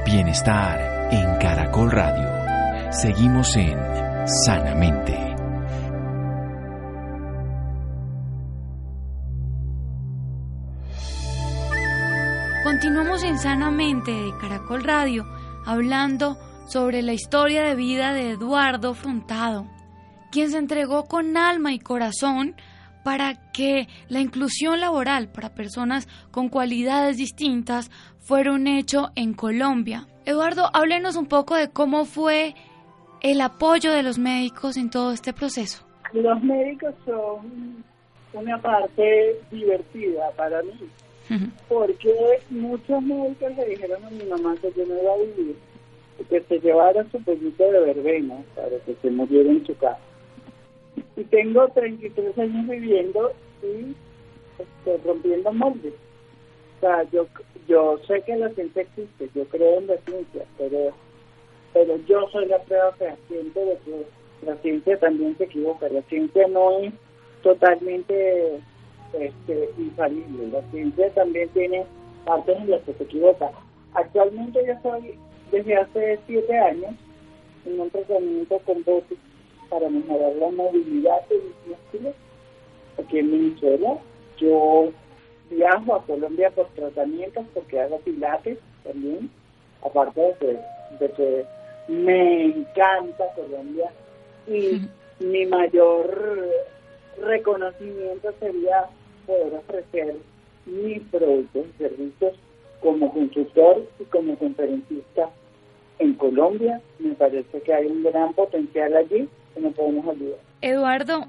Bienestar 0.07 1.09
en 1.13 1.37
Caracol 1.39 1.91
Radio. 1.91 2.93
Seguimos 2.93 3.55
en 3.57 3.79
Sanamente. 4.27 5.15
Continuamos 12.65 13.23
en 13.23 13.39
Sanamente 13.39 14.13
de 14.13 14.33
Caracol 14.41 14.83
Radio 14.83 15.27
hablando 15.67 16.39
sobre 16.67 17.03
la 17.03 17.13
historia 17.13 17.63
de 17.65 17.75
vida 17.75 18.15
de 18.15 18.31
Eduardo 18.31 18.95
Frontado 18.95 19.67
quien 20.31 20.51
se 20.51 20.59
entregó 20.59 21.07
con 21.07 21.37
alma 21.37 21.73
y 21.73 21.79
corazón 21.79 22.55
para 23.05 23.35
que 23.53 23.89
la 24.09 24.21
inclusión 24.21 24.81
laboral 24.81 25.29
para 25.29 25.55
personas 25.55 26.09
con 26.31 26.49
cualidades 26.49 27.17
distintas 27.17 27.91
fuera 28.19 28.53
un 28.53 28.67
hecho 28.67 29.11
en 29.15 29.35
Colombia. 29.35 30.07
Eduardo, 30.25 30.69
háblenos 30.73 31.17
un 31.17 31.27
poco 31.27 31.55
de 31.55 31.69
cómo 31.69 32.05
fue 32.05 32.55
el 33.21 33.41
apoyo 33.41 33.93
de 33.93 34.03
los 34.03 34.19
médicos 34.19 34.77
en 34.77 34.91
todo 34.91 35.13
este 35.13 35.33
proceso. 35.33 35.85
Los 36.13 36.43
médicos 36.43 36.95
son 37.05 37.85
una 38.33 38.61
parte 38.61 39.37
divertida 39.51 40.31
para 40.37 40.63
mí, 40.63 40.73
porque 41.69 42.13
muchos 42.51 43.03
médicos 43.03 43.57
le 43.57 43.69
dijeron 43.71 44.05
a 44.05 44.11
mi 44.11 44.25
mamá 44.25 44.55
que 44.61 44.73
yo 44.77 44.87
no 44.87 45.01
iba 45.01 45.13
a 45.13 45.19
vivir, 45.19 45.57
que 46.29 46.41
se 46.43 46.61
llevara 46.61 47.05
su 47.11 47.23
pollito 47.23 47.65
de 47.65 47.81
verbena 47.81 48.37
para 48.55 48.79
que 48.85 48.95
se 49.01 49.11
muriera 49.11 49.51
en 49.51 49.67
su 49.67 49.77
casa 49.77 50.08
y 51.17 51.25
tengo 51.25 51.69
33 51.69 52.39
años 52.39 52.69
viviendo 52.69 53.33
y 53.63 53.95
este, 54.59 54.99
rompiendo 55.05 55.53
moldes. 55.53 55.95
O 56.77 56.81
sea, 56.81 57.03
yo, 57.11 57.27
yo 57.67 57.99
sé 58.07 58.23
que 58.23 58.37
la 58.37 58.51
ciencia 58.51 58.83
existe, 58.83 59.31
yo 59.35 59.45
creo 59.47 59.79
en 59.79 59.89
la 59.89 59.97
ciencia, 59.99 60.45
pero, 60.57 60.93
pero 61.73 61.97
yo 62.07 62.29
soy 62.31 62.47
la 62.47 62.59
prueba 62.63 62.93
fehaciente 62.93 63.61
de 63.61 63.79
que 63.85 64.47
la 64.47 64.57
ciencia 64.57 64.99
también 64.99 65.37
se 65.37 65.45
equivoca. 65.45 65.89
La 65.89 66.03
ciencia 66.03 66.47
no 66.49 66.79
es 66.81 66.93
totalmente 67.43 68.61
este, 69.13 69.71
infalible, 69.79 70.49
la 70.49 70.63
ciencia 70.71 71.11
también 71.15 71.49
tiene 71.51 71.85
partes 72.25 72.57
en 72.57 72.71
las 72.71 72.83
que 72.83 72.95
se 72.95 73.05
equivoca. 73.05 73.51
Actualmente 73.95 74.61
yo 74.67 74.73
estoy 74.73 75.19
desde 75.51 75.77
hace 75.77 76.19
siete 76.27 76.57
años 76.59 76.95
en 77.65 77.81
un 77.81 77.91
tratamiento 77.91 78.59
con 78.61 78.83
dosis 78.85 79.19
para 79.69 79.89
mejorar 79.89 80.35
la 80.37 80.51
movilidad 80.51 81.27
de 81.29 81.37
mis 81.37 81.67
músculos 81.67 82.15
aquí 82.99 83.19
en 83.19 83.31
Venezuela. 83.31 83.99
Yo 84.39 84.91
viajo 85.51 85.95
a 85.95 86.05
Colombia 86.05 86.51
por 86.51 86.67
tratamientos 86.69 87.45
porque 87.55 87.81
hago 87.81 87.99
pilates 88.01 88.59
también, 88.85 89.31
aparte 89.83 90.37
de 91.01 91.11
que, 91.13 91.45
me 91.89 92.45
encanta 92.45 93.33
Colombia 93.35 93.91
y 94.47 94.83
mi 95.25 95.47
mayor 95.47 96.47
reconocimiento 97.19 98.31
sería 98.39 98.91
poder 99.27 99.55
ofrecer 99.55 100.17
mis 100.67 101.01
productos 101.05 101.65
y 101.67 101.79
servicios 101.79 102.35
como 102.83 103.11
consultor 103.15 103.87
y 103.99 104.05
como 104.05 104.37
conferencista 104.37 105.31
en 105.99 106.13
Colombia. 106.13 106.83
Me 106.99 107.15
parece 107.15 107.63
que 107.63 107.73
hay 107.73 107.87
un 107.87 108.03
gran 108.03 108.35
potencial 108.35 108.95
allí 108.95 109.31
podemos 109.73 110.09
ayudar. 110.09 110.39
Eduardo, 110.61 111.25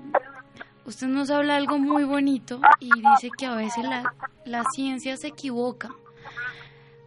usted 0.85 1.07
nos 1.07 1.29
habla 1.29 1.55
algo 1.55 1.77
muy 1.77 2.03
bonito 2.03 2.59
y 2.79 2.89
dice 2.89 3.29
que 3.37 3.45
a 3.45 3.55
veces 3.55 3.83
la, 3.83 4.13
la 4.45 4.63
ciencia 4.73 5.17
se 5.17 5.27
equivoca. 5.27 5.89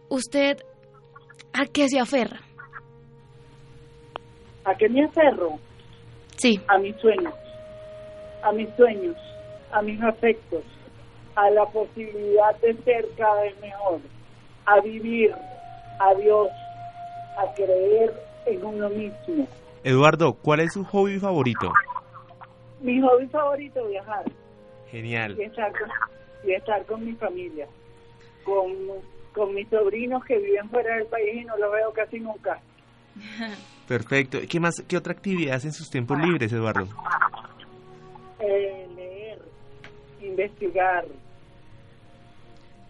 ¿Usted 0.09 0.57
a 1.53 1.65
qué 1.65 1.87
se 1.87 1.99
aferra? 1.99 2.39
¿A 4.65 4.75
qué 4.75 4.87
me 4.89 5.03
aferro? 5.03 5.59
Sí. 6.37 6.59
A 6.67 6.77
mis 6.77 6.95
sueños, 6.97 7.33
a 8.41 8.51
mis 8.51 8.69
sueños, 8.75 9.17
a 9.71 9.81
mis 9.81 10.01
afectos, 10.01 10.63
a 11.35 11.49
la 11.49 11.65
posibilidad 11.65 12.55
de 12.61 12.75
ser 12.83 13.07
cada 13.17 13.41
vez 13.41 13.59
mejor, 13.59 13.99
a 14.65 14.79
vivir, 14.81 15.33
a 15.99 16.13
Dios, 16.15 16.49
a 17.37 17.53
creer 17.55 18.13
en 18.45 18.65
uno 18.65 18.89
mismo, 18.89 19.47
Eduardo, 19.83 20.35
¿cuál 20.35 20.61
es 20.61 20.73
su 20.73 20.85
hobby 20.85 21.19
favorito? 21.19 21.73
Mi 22.81 23.01
hobby 23.01 23.27
favorito, 23.27 23.85
viajar. 23.87 24.23
Genial. 24.89 25.37
Y 25.37 25.43
estar 25.43 25.71
con, 25.71 25.89
y 26.45 26.53
estar 26.53 26.85
con 26.85 27.05
mi 27.05 27.13
familia, 27.13 27.67
con, 28.45 28.71
con 29.33 29.53
mis 29.53 29.67
sobrinos 29.69 30.23
que 30.23 30.37
viven 30.37 30.69
fuera 30.69 30.95
del 30.95 31.07
país 31.07 31.41
y 31.41 31.45
no 31.45 31.57
los 31.57 31.71
veo 31.71 31.91
casi 31.91 32.19
nunca. 32.19 32.61
Perfecto. 33.87 34.39
¿Qué 34.49 34.59
más, 34.59 34.81
qué 34.87 34.95
otra 34.95 35.11
actividad 35.11 35.55
hace 35.55 35.67
en 35.67 35.73
sus 35.73 35.89
tiempos 35.89 36.17
libres, 36.19 36.53
Eduardo? 36.53 36.87
Eh, 38.39 38.87
leer, 38.95 39.39
investigar. 40.21 41.05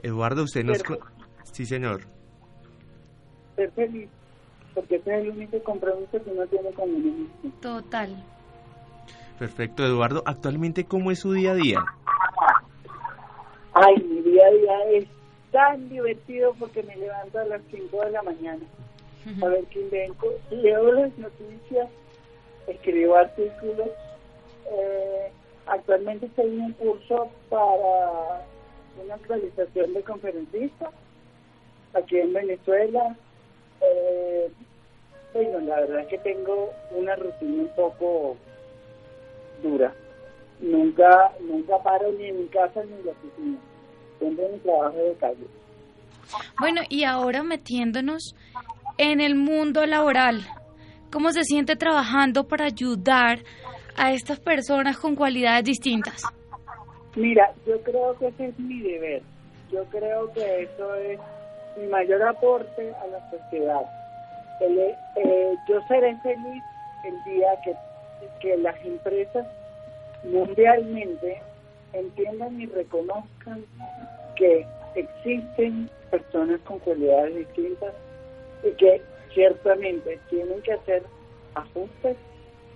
Eduardo, 0.04 0.44
usted 0.44 0.64
nos... 0.64 0.84
Sí, 1.52 1.66
señor. 1.66 2.02
Ser 3.56 3.72
feliz 3.72 4.10
porque 4.74 4.96
ese 4.96 5.16
es 5.16 5.24
el 5.24 5.30
único 5.30 5.62
compromiso 5.64 6.24
que 6.24 6.32
uno 6.32 6.46
tiene 6.48 6.72
con 6.72 6.90
uno 6.90 7.00
mismo. 7.00 7.52
Total. 7.62 8.24
Perfecto, 9.40 9.86
Eduardo. 9.86 10.24
Actualmente, 10.26 10.86
¿cómo 10.86 11.12
es 11.12 11.20
su 11.20 11.34
día 11.34 11.52
a 11.52 11.56
día? 11.56 11.86
Ay, 13.74 13.96
mi 14.04 14.22
día 14.22 14.46
a 14.46 14.52
día 14.52 14.90
es 14.92 15.06
tan 15.52 15.90
divertido 15.90 16.54
porque 16.60 16.84
me 16.84 16.96
levanto 16.96 17.40
a 17.40 17.46
las 17.46 17.62
5 17.72 18.06
de 18.06 18.12
la 18.12 18.22
mañana 18.24 18.66
a 19.42 19.48
ver 19.48 19.64
qué 19.66 19.82
invento. 19.82 20.28
Leo 20.52 20.92
las 20.94 21.18
noticias, 21.18 21.90
escribo 22.68 23.16
artículos. 23.16 23.90
Eh, 24.70 25.32
actualmente 25.66 26.26
estoy 26.26 26.48
en 26.48 26.62
un 26.62 26.74
curso 26.74 27.30
para 27.50 28.46
una 29.04 29.16
actualización 29.16 29.94
de 29.94 30.04
conferencista 30.04 30.92
aquí 31.94 32.18
en 32.18 32.34
Venezuela. 32.34 33.16
Eh, 33.82 34.13
la 35.74 35.82
verdad 35.82 36.00
es 36.02 36.08
que 36.08 36.18
tengo 36.20 36.72
una 36.92 37.16
rutina 37.16 37.64
un 37.64 37.76
poco 37.76 38.38
dura. 39.62 39.94
Nunca, 40.60 41.32
nunca 41.42 41.78
paro 41.84 42.12
ni 42.12 42.28
en 42.28 42.42
mi 42.42 42.48
casa 42.48 42.84
ni 42.86 42.94
en 42.94 43.06
la 43.06 43.12
oficina. 43.12 43.58
Tengo 44.20 44.50
mi 44.50 44.60
trabajo 44.60 44.98
de 44.98 45.16
calle. 45.16 45.48
Bueno, 46.60 46.82
y 46.90 47.04
ahora 47.04 47.44
metiéndonos 47.44 48.36
en 48.98 49.20
el 49.20 49.36
mundo 49.36 49.86
laboral, 49.86 50.42
¿cómo 51.12 51.32
se 51.32 51.44
siente 51.44 51.76
trabajando 51.76 52.48
para 52.48 52.66
ayudar 52.66 53.40
a 53.98 54.12
estas 54.14 54.40
personas 54.40 54.98
con 54.98 55.16
cualidades 55.16 55.66
distintas? 55.66 56.24
Mira, 57.16 57.52
yo 57.66 57.82
creo 57.82 58.18
que 58.18 58.28
ese 58.28 58.48
es 58.48 58.60
mi 58.60 58.80
deber. 58.80 59.22
Yo 59.72 59.84
creo 59.86 60.32
que 60.34 60.64
eso 60.64 60.96
es 60.96 61.20
mi 61.78 61.88
mayor 61.88 62.22
aporte 62.24 62.94
a 62.94 63.08
la 63.08 63.32
sociedad. 63.32 64.03
Eh, 64.66 65.56
yo 65.68 65.82
seré 65.88 66.16
feliz 66.18 66.64
el 67.04 67.24
día 67.26 67.50
que, 67.64 67.76
que 68.40 68.58
las 68.58 68.76
empresas 68.86 69.46
mundialmente 70.24 71.42
entiendan 71.92 72.62
y 72.62 72.68
reconozcan 72.68 73.66
que 74.38 74.66
existen 74.96 75.90
personas 76.10 76.62
con 76.62 76.80
cualidades 76.80 77.36
distintas 77.36 77.94
y 78.64 78.72
que 78.72 79.02
ciertamente 79.34 80.20
tienen 80.30 80.62
que 80.62 80.74
hacer 80.74 81.04
ajustes 81.56 82.16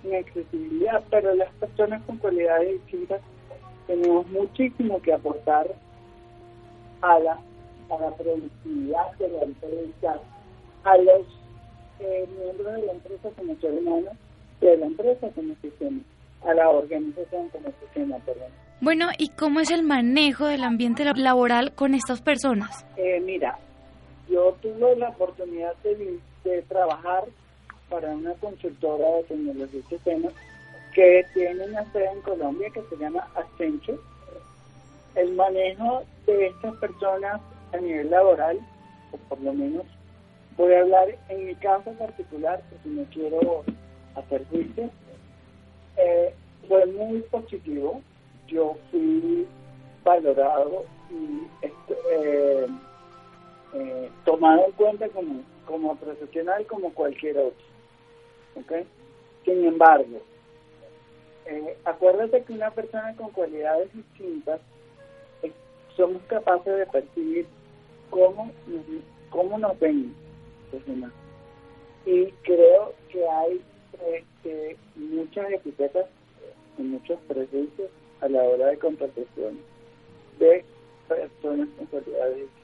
en 0.04 0.14
accesibilidad, 0.14 1.02
pero 1.10 1.34
las 1.34 1.50
personas 1.54 2.02
con 2.02 2.18
cualidades 2.18 2.72
distintas 2.84 3.20
tenemos 3.86 4.26
muchísimo 4.28 5.00
que 5.00 5.14
aportar 5.14 5.66
a 7.00 7.18
la, 7.18 7.38
a 7.90 7.98
la 7.98 8.10
productividad 8.14 9.12
de 9.18 9.28
la 9.28 9.42
empresa, 9.42 10.20
a 10.84 10.98
los 10.98 11.37
eh, 12.00 12.28
miembros 12.38 12.74
de 12.74 12.86
la 12.86 12.92
empresa 12.92 13.28
como 13.36 13.54
ser 13.56 13.72
humano 13.72 14.10
y 14.60 14.66
de 14.66 14.76
la 14.76 14.86
empresa 14.86 15.28
como 15.34 15.54
sistema, 15.62 16.00
a 16.44 16.54
la 16.54 16.68
organización 16.68 17.48
como 17.48 17.68
sistema, 17.80 18.18
perdón. 18.18 18.50
Bueno, 18.80 19.08
¿y 19.18 19.30
cómo 19.30 19.60
es 19.60 19.70
el 19.70 19.82
manejo 19.82 20.46
del 20.46 20.62
ambiente 20.62 21.04
laboral 21.04 21.72
con 21.74 21.94
estas 21.94 22.22
personas? 22.22 22.86
Eh, 22.96 23.20
mira, 23.20 23.58
yo 24.28 24.56
tuve 24.62 24.96
la 24.96 25.08
oportunidad 25.08 25.74
de, 25.82 26.18
de 26.44 26.62
trabajar 26.62 27.24
para 27.88 28.10
una 28.10 28.34
consultora 28.34 29.16
de 29.16 29.22
tecnología 29.24 29.80
y 29.80 29.82
sistemas 29.82 30.32
que 30.94 31.24
tiene 31.34 31.64
una 31.64 31.90
sede 31.92 32.10
en 32.12 32.20
Colombia 32.22 32.70
que 32.70 32.82
se 32.82 32.96
llama 32.96 33.26
Accenture. 33.34 33.98
El 35.14 35.32
manejo 35.34 36.04
de 36.26 36.46
estas 36.46 36.76
personas 36.76 37.40
a 37.72 37.76
nivel 37.78 38.10
laboral, 38.10 38.58
o 39.12 39.16
por 39.28 39.40
lo 39.40 39.52
menos 39.52 39.84
voy 40.58 40.74
a 40.74 40.80
hablar 40.80 41.16
en 41.28 41.46
mi 41.46 41.54
caso 41.54 41.92
particular, 41.92 42.60
porque 42.68 42.88
no 42.88 43.04
quiero 43.04 43.64
hacer 44.16 44.44
juicio, 44.48 44.90
eh, 45.96 46.34
fue 46.66 46.84
muy 46.86 47.20
positivo. 47.22 48.02
Yo 48.48 48.76
fui 48.90 49.46
valorado 50.04 50.84
y 51.10 51.66
eh, 52.10 52.66
eh, 53.74 54.10
tomado 54.24 54.66
en 54.66 54.72
cuenta 54.72 55.08
como, 55.10 55.42
como 55.64 55.96
profesional 55.96 56.66
como 56.66 56.92
cualquier 56.92 57.38
otro. 57.38 57.66
¿okay? 58.60 58.84
Sin 59.44 59.64
embargo, 59.64 60.20
acuérdate 61.84 62.42
que 62.42 62.52
una 62.52 62.70
persona 62.70 63.14
con 63.16 63.30
cualidades 63.30 63.92
distintas 63.94 64.60
somos 65.96 66.20
capaces 66.26 66.76
de 66.78 66.86
percibir 66.86 67.46
cómo, 68.10 68.50
cómo 69.30 69.58
nos 69.58 69.78
ven 69.78 70.14
Y 72.06 72.26
creo 72.42 72.94
que 73.10 73.28
hay 73.28 73.60
este, 74.14 74.76
muchas 74.96 75.50
etiquetas 75.50 76.06
y 76.78 76.82
muchos 76.82 77.18
prejuicios 77.28 77.90
a 78.20 78.28
la 78.28 78.42
hora 78.42 78.66
de 78.68 78.78
contratación 78.78 79.58
de 80.38 80.64
personas 81.08 81.68
con 81.76 81.86
cualidades 81.86 82.36
distintas. 82.36 82.58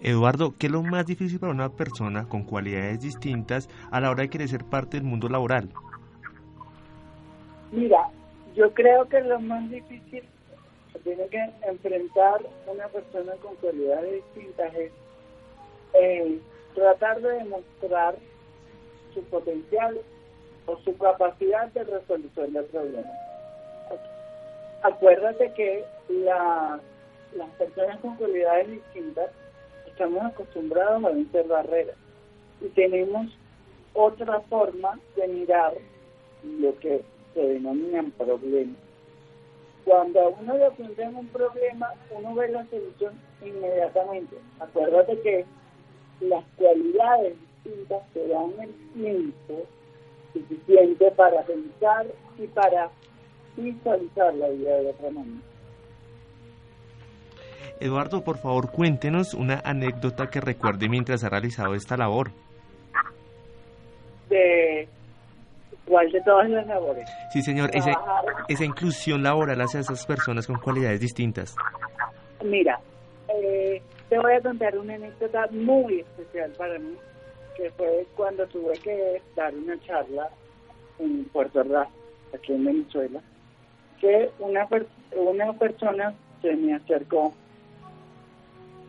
Eduardo, 0.00 0.54
¿qué 0.58 0.66
es 0.66 0.72
lo 0.72 0.82
más 0.82 1.06
difícil 1.06 1.38
para 1.38 1.52
una 1.52 1.70
persona 1.70 2.28
con 2.28 2.44
cualidades 2.44 3.00
distintas 3.00 3.68
a 3.90 4.00
la 4.00 4.10
hora 4.10 4.22
de 4.22 4.30
querer 4.30 4.48
ser 4.48 4.64
parte 4.64 4.96
del 4.96 5.06
mundo 5.06 5.28
laboral? 5.28 5.68
Mira, 7.72 8.08
yo 8.54 8.72
creo 8.72 9.08
que 9.08 9.20
lo 9.20 9.40
más 9.40 9.68
difícil 9.70 10.22
que 10.92 10.98
tiene 11.00 11.26
que 11.28 11.50
enfrentar 11.66 12.40
una 12.66 12.88
persona 12.88 13.32
con 13.42 13.54
cualidades 13.56 14.22
distintas 14.34 14.74
es 14.74 14.92
eh, 15.94 16.40
tratar 16.74 17.20
de 17.20 17.30
demostrar 17.30 18.16
su 19.14 19.22
potencial 19.24 19.98
o 20.66 20.78
su 20.78 20.96
capacidad 20.98 21.68
de 21.68 21.84
resolución 21.84 22.52
del 22.52 22.64
problema. 22.66 23.10
Acuérdate 24.82 25.52
que 25.54 25.84
la, 26.08 26.78
las 27.34 27.50
personas 27.50 27.98
con 28.00 28.16
cualidades 28.16 28.70
distintas 28.70 29.30
estamos 29.86 30.24
acostumbrados 30.24 31.04
a 31.04 31.10
vencer 31.10 31.46
barreras 31.48 31.96
y 32.60 32.68
tenemos 32.68 33.26
otra 33.94 34.40
forma 34.42 34.98
de 35.16 35.28
mirar 35.28 35.74
lo 36.44 36.78
que 36.78 37.02
se 37.34 37.40
denominan 37.40 38.12
problemas. 38.12 38.76
Cuando 39.84 40.20
a 40.20 40.28
uno 40.28 40.56
le 40.56 40.70
plantean 40.72 41.16
un 41.16 41.28
problema, 41.28 41.94
uno 42.10 42.34
ve 42.34 42.48
la 42.48 42.66
solución 42.66 43.14
inmediatamente. 43.42 44.36
Acuérdate 44.60 45.18
que 45.20 45.46
las 46.20 46.44
cualidades 46.56 47.34
distintas 47.64 48.02
te 48.12 48.28
dan 48.28 48.52
el 48.60 48.74
tiempo 48.94 49.66
suficiente 50.32 51.10
para 51.12 51.42
pensar 51.42 52.06
y 52.38 52.46
para 52.48 52.90
visualizar 53.56 54.34
la 54.34 54.48
vida 54.48 54.76
de 54.76 54.90
otra 54.90 55.10
manera. 55.10 55.40
Eduardo, 57.80 58.24
por 58.24 58.38
favor, 58.38 58.70
cuéntenos 58.72 59.34
una 59.34 59.60
anécdota 59.64 60.30
que 60.30 60.40
recuerde 60.40 60.88
mientras 60.88 61.22
ha 61.22 61.28
realizado 61.28 61.74
esta 61.74 61.96
labor. 61.96 62.30
De 64.28 64.88
¿Cuál 65.88 66.10
de 66.12 66.20
todas 66.20 66.50
las 66.50 66.66
labores? 66.66 67.08
Sí, 67.32 67.40
señor, 67.40 67.70
esa, 67.72 67.92
esa, 68.48 68.64
inclusión 68.64 69.22
laboral 69.22 69.58
hacia 69.62 69.80
esas 69.80 70.04
personas 70.04 70.46
con 70.46 70.58
cualidades 70.58 71.00
distintas. 71.00 71.56
Mira, 72.44 72.78
eh, 73.28 73.80
te 74.08 74.18
voy 74.18 74.32
a 74.32 74.40
contar 74.40 74.78
una 74.78 74.94
anécdota 74.94 75.48
muy 75.50 76.00
especial 76.00 76.50
para 76.52 76.78
mí, 76.78 76.96
que 77.56 77.70
fue 77.72 78.06
cuando 78.16 78.46
tuve 78.46 78.78
que 78.78 79.22
dar 79.36 79.54
una 79.54 79.78
charla 79.80 80.30
en 80.98 81.24
Puerto 81.26 81.62
Rico, 81.62 81.86
aquí 82.34 82.52
en 82.52 82.64
Venezuela, 82.64 83.20
que 84.00 84.30
una, 84.38 84.66
una 85.14 85.52
persona 85.54 86.14
se 86.40 86.56
me 86.56 86.74
acercó, 86.74 87.34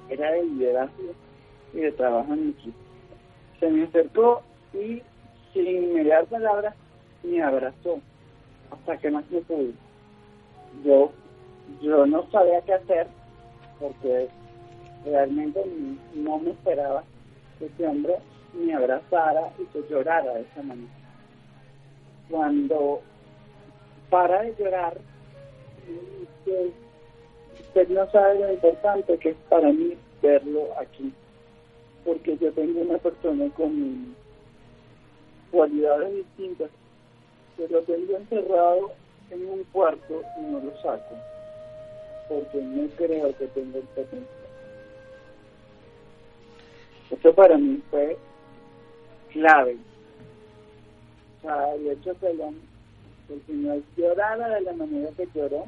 era 0.09 0.31
de 0.31 0.43
liderazgo 0.43 1.13
y 1.73 1.79
de 1.81 1.91
trabajo 1.91 2.33
en 2.33 2.49
equipo, 2.49 2.77
se 3.59 3.69
me 3.69 3.83
acercó 3.83 4.41
y 4.73 5.01
sin 5.53 5.93
mediar 5.93 6.25
palabras 6.27 6.75
me 7.23 7.41
abrazó 7.41 7.99
hasta 8.71 8.97
que 8.97 9.11
más 9.11 9.29
me 9.29 9.41
pude. 9.41 9.73
Yo, 10.85 11.11
yo 11.81 12.05
no 12.05 12.29
sabía 12.31 12.61
qué 12.61 12.73
hacer 12.73 13.07
porque 13.79 14.29
realmente 15.05 15.63
no 16.15 16.37
me 16.39 16.51
esperaba 16.51 17.03
que 17.57 17.65
ese 17.65 17.87
hombre 17.87 18.15
me 18.53 18.73
abrazara 18.73 19.51
y 19.59 19.65
que 19.65 19.83
llorara 19.89 20.33
de 20.33 20.41
esa 20.41 20.63
manera. 20.63 20.91
Cuando 22.29 23.01
para 24.09 24.43
de 24.43 24.55
llorar, 24.57 24.97
usted 27.61 27.89
no 27.89 28.09
sabe 28.11 28.39
lo 28.39 28.53
importante 28.53 29.17
que 29.17 29.29
es 29.29 29.37
para 29.49 29.71
mí 29.71 29.95
verlo 30.21 30.67
aquí, 30.79 31.13
porque 32.05 32.37
yo 32.37 32.51
tengo 32.53 32.81
una 32.81 32.97
persona 32.97 33.49
con 33.55 34.15
cualidades 35.51 36.15
distintas 36.15 36.69
lo 37.67 37.81
tengo 37.83 38.17
encerrado 38.17 38.91
en 39.31 39.49
un 39.49 39.63
cuarto 39.65 40.23
y 40.37 40.41
no 40.43 40.59
lo 40.59 40.71
saco, 40.81 41.15
porque 42.29 42.61
no 42.61 42.87
creo 42.95 43.35
que 43.37 43.47
tenga 43.47 43.77
el 43.77 43.83
potencial. 43.83 44.38
Esto 47.09 47.33
para 47.33 47.57
mí 47.57 47.81
fue 47.89 48.17
clave. 49.31 49.77
O 51.37 51.41
sea, 51.41 51.75
el 51.75 51.87
hecho 51.87 52.17
que 52.19 52.29
el, 52.29 52.41
el 53.29 53.45
señor 53.45 53.81
llorara 53.97 54.47
de 54.55 54.61
la 54.61 54.73
manera 54.73 55.09
que 55.15 55.27
lloró, 55.33 55.65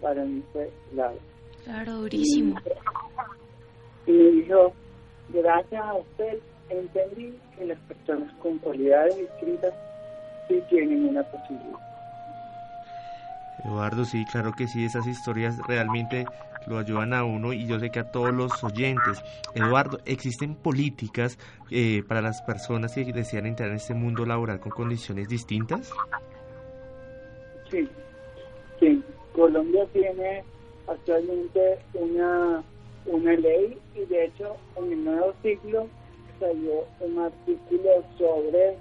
para 0.00 0.24
mí 0.24 0.42
fue 0.52 0.70
clave. 0.92 1.18
Claro, 1.64 1.92
durísimo. 1.92 2.56
Y, 4.06 4.10
y 4.10 4.14
me 4.14 4.30
dijo, 4.30 4.72
gracias 5.30 5.82
a 5.82 5.94
usted 5.94 6.38
entendí 6.68 7.38
que 7.56 7.66
las 7.66 7.78
personas 7.80 8.32
con 8.34 8.58
cualidades 8.58 9.16
distintas 9.16 9.74
sí 10.48 10.62
tienen 10.68 11.08
una 11.08 11.22
posibilidad. 11.24 11.78
Eduardo, 13.64 14.04
sí, 14.04 14.24
claro 14.26 14.52
que 14.52 14.66
sí, 14.66 14.84
esas 14.84 15.06
historias 15.06 15.58
realmente 15.66 16.26
lo 16.66 16.78
ayudan 16.78 17.12
a 17.12 17.24
uno 17.24 17.52
y 17.52 17.66
yo 17.66 17.78
sé 17.78 17.90
que 17.90 18.00
a 18.00 18.10
todos 18.10 18.32
los 18.34 18.62
oyentes. 18.64 19.22
Eduardo, 19.54 19.98
¿existen 20.04 20.54
políticas 20.54 21.38
eh, 21.70 22.02
para 22.06 22.20
las 22.20 22.42
personas 22.42 22.94
que 22.94 23.04
desean 23.12 23.46
entrar 23.46 23.70
en 23.70 23.76
este 23.76 23.94
mundo 23.94 24.24
laboral 24.26 24.60
con 24.60 24.72
condiciones 24.72 25.28
distintas? 25.28 25.92
Sí, 27.70 27.88
sí. 28.80 29.02
Colombia 29.34 29.84
tiene 29.92 30.44
actualmente 30.86 31.78
una, 31.94 32.62
una 33.06 33.32
ley 33.32 33.78
y 33.94 34.04
de 34.04 34.26
hecho 34.26 34.56
en 34.76 34.92
el 34.92 35.04
nuevo 35.04 35.34
ciclo 35.42 35.88
salió 36.38 36.84
un 37.00 37.18
artículo 37.18 38.04
sobre 38.16 38.76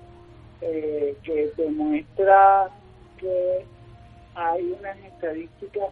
eh, 0.62 1.18
que 1.24 1.52
demuestra 1.58 2.70
que 3.18 3.66
hay 4.36 4.76
unas 4.80 4.98
estadísticas 5.00 5.90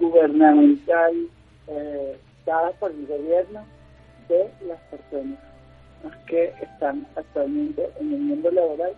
gubernamental 0.00 1.28
eh, 1.68 2.18
dada 2.46 2.72
por 2.72 2.90
el 2.90 3.06
gobierno 3.06 3.64
de 4.28 4.50
las 4.66 4.80
personas 4.90 5.38
que 6.26 6.52
están 6.62 7.06
actualmente 7.14 7.88
en 8.00 8.12
el 8.14 8.20
mundo 8.20 8.50
laboral, 8.50 8.92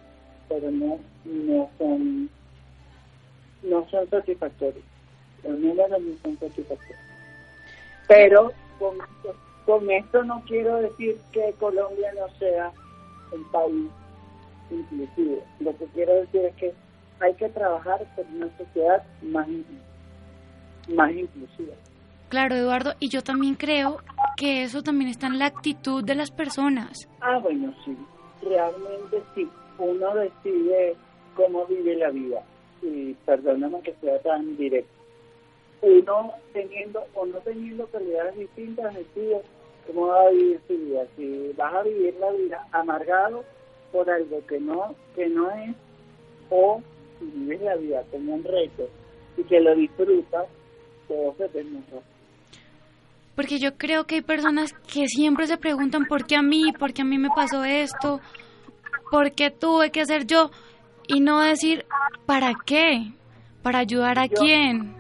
pero 0.49 0.71
no, 0.71 0.99
no 1.25 1.69
son 1.79 2.31
no 3.63 3.89
son 3.91 4.09
satisfactorios. 4.11 4.85
Los 5.45 5.59
números 5.59 6.01
no 6.01 6.17
son 6.23 6.39
satisfactorios. 6.39 6.99
Pero 8.09 8.53
con, 8.79 8.99
con 9.67 9.91
esto 9.91 10.25
no 10.25 10.43
quiero 10.47 10.77
decir 10.77 11.19
que 11.33 11.55
Colombia 11.59 12.13
no 12.15 12.29
sea 12.39 12.73
un 13.33 13.45
país 13.51 13.91
inclusivo. 14.71 15.43
Lo 15.61 15.77
que 15.77 15.87
quiero 15.87 16.15
decir 16.15 16.43
es 16.43 16.55
que 16.57 16.75
hay 17.21 17.35
que 17.35 17.49
trabajar 17.49 18.05
por 18.17 18.25
una 18.27 18.49
sociedad 18.59 19.03
más, 19.23 19.47
más 20.89 21.13
inclusiva. 21.13 21.75
Claro, 22.29 22.55
Eduardo, 22.55 22.95
y 22.99 23.09
yo 23.11 23.23
también 23.23 23.57
creo 23.57 23.99
que 24.37 24.63
eso 24.63 24.83
también 24.83 25.11
está 25.11 25.27
en 25.27 25.39
la 25.39 25.47
actitud 25.47 26.03
de 26.03 26.15
las 26.15 26.31
personas. 26.31 27.07
Ah, 27.21 27.39
bueno, 27.39 27.75
sí, 27.85 27.97
realmente 28.43 29.23
sí. 29.35 29.49
Uno 29.79 30.15
decide 30.15 30.97
cómo 31.37 31.67
vive 31.67 31.97
la 31.97 32.11
vida. 32.11 32.43
Y 32.81 33.15
perdóname 33.27 33.81
que 33.83 33.95
sea 34.01 34.19
tan 34.23 34.57
directo. 34.57 34.91
Uno 35.83 36.33
teniendo 36.53 37.05
o 37.15 37.27
no 37.27 37.39
teniendo 37.41 37.87
calidades 37.89 38.37
distintas 38.37 38.95
decide 38.95 39.43
cómo 39.87 40.07
va 40.07 40.23
a 40.23 40.31
vivir 40.31 40.61
su 40.67 40.75
vida. 40.75 41.05
Si 41.17 41.53
vas 41.57 41.75
a 41.75 41.83
vivir 41.83 42.15
la 42.19 42.31
vida 42.33 42.67
amargado 42.73 43.45
por 43.93 44.09
algo 44.09 44.45
que 44.47 44.59
no, 44.59 44.95
que 45.15 45.29
no 45.29 45.51
es, 45.51 45.75
o 46.51 46.81
si 47.19 47.27
vives 47.27 47.61
la 47.61 47.77
vida 47.77 48.05
como 48.11 48.37
un 48.37 48.45
reto 48.45 48.89
y 49.37 49.43
que 49.45 49.61
lo 49.61 49.75
disfrutas, 49.75 50.47
te 51.09 51.65
mejor. 51.65 52.03
Porque 53.35 53.59
yo 53.59 53.77
creo 53.77 54.05
que 54.05 54.17
hay 54.17 54.23
personas 54.23 54.73
que 54.93 55.07
siempre 55.07 55.47
se 55.47 55.57
preguntan 55.57 56.05
por 56.07 56.27
qué 56.27 56.37
a 56.37 56.43
mí, 56.43 56.73
por 56.79 56.93
qué 56.93 57.03
a 57.03 57.05
mí 57.05 57.19
me 57.19 57.31
pasó 57.35 57.65
esto, 57.65 58.21
por 59.11 59.33
qué 59.33 59.51
tuve 59.51 59.91
que 59.91 60.03
hacer 60.03 60.27
yo, 60.27 60.51
y 61.09 61.21
no 61.21 61.41
decir 61.41 61.85
para 62.27 62.53
qué, 62.67 63.13
para 63.63 63.81
ayudar 63.81 64.19
a 64.19 64.29
quién. 64.29 64.95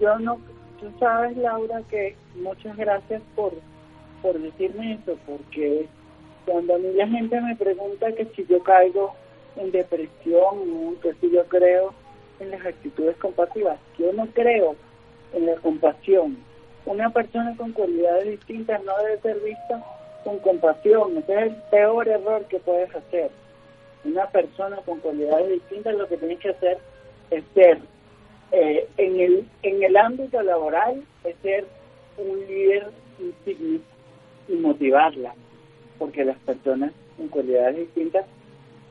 Yo 0.00 0.18
no, 0.18 0.38
tú 0.80 0.90
sabes 0.98 1.36
Laura 1.36 1.82
que 1.90 2.16
muchas 2.36 2.76
gracias 2.76 3.22
por, 3.36 3.52
por 4.22 4.38
decirme 4.38 4.94
eso, 4.94 5.18
porque 5.26 5.86
cuando 6.46 6.74
a 6.74 6.78
mí 6.78 6.88
la 6.94 7.06
gente 7.08 7.40
me 7.40 7.56
pregunta 7.56 8.12
que 8.12 8.24
si 8.34 8.46
yo 8.46 8.62
caigo 8.62 9.12
en 9.56 9.70
depresión, 9.70 10.96
que 11.02 11.12
si 11.20 11.30
yo 11.30 11.44
creo 11.46 11.92
en 12.40 12.50
las 12.50 12.64
actitudes 12.64 13.16
compasivas, 13.18 13.78
yo 13.98 14.12
no 14.14 14.26
creo 14.28 14.76
en 15.32 15.46
la 15.46 15.56
compasión. 15.56 16.38
Una 16.86 17.10
persona 17.10 17.54
con 17.56 17.72
cualidades 17.72 18.26
distintas 18.26 18.82
no 18.84 18.92
debe 18.98 19.20
ser 19.20 19.40
vista 19.40 19.84
con 20.24 20.38
compasión. 20.38 21.16
Ese 21.18 21.32
es 21.32 21.52
el 21.52 21.56
peor 21.70 22.08
error 22.08 22.44
que 22.46 22.58
puedes 22.58 22.94
hacer. 22.94 23.30
Una 24.04 24.26
persona 24.26 24.78
con 24.84 24.98
cualidades 25.00 25.50
distintas 25.50 25.94
lo 25.94 26.08
que 26.08 26.16
tienes 26.16 26.38
que 26.40 26.50
hacer 26.50 26.78
es 27.30 27.44
ser 27.54 27.78
eh, 28.52 28.88
en 28.96 29.20
el 29.20 29.48
en 29.62 29.82
el 29.82 29.96
ámbito 29.96 30.42
laboral 30.42 31.04
es 31.22 31.36
ser 31.42 31.66
un 32.18 32.40
líder 32.48 32.88
insignis 33.20 33.82
y 34.48 34.54
motivarla 34.54 35.34
porque 35.98 36.24
las 36.24 36.38
personas 36.38 36.92
con 37.16 37.28
cualidades 37.28 37.76
distintas 37.76 38.24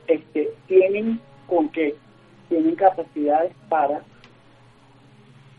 este, 0.06 0.50
tienen 0.66 1.20
con 1.46 1.68
que 1.68 1.94
tienen 2.48 2.74
capacidades 2.76 3.52
para 3.68 4.00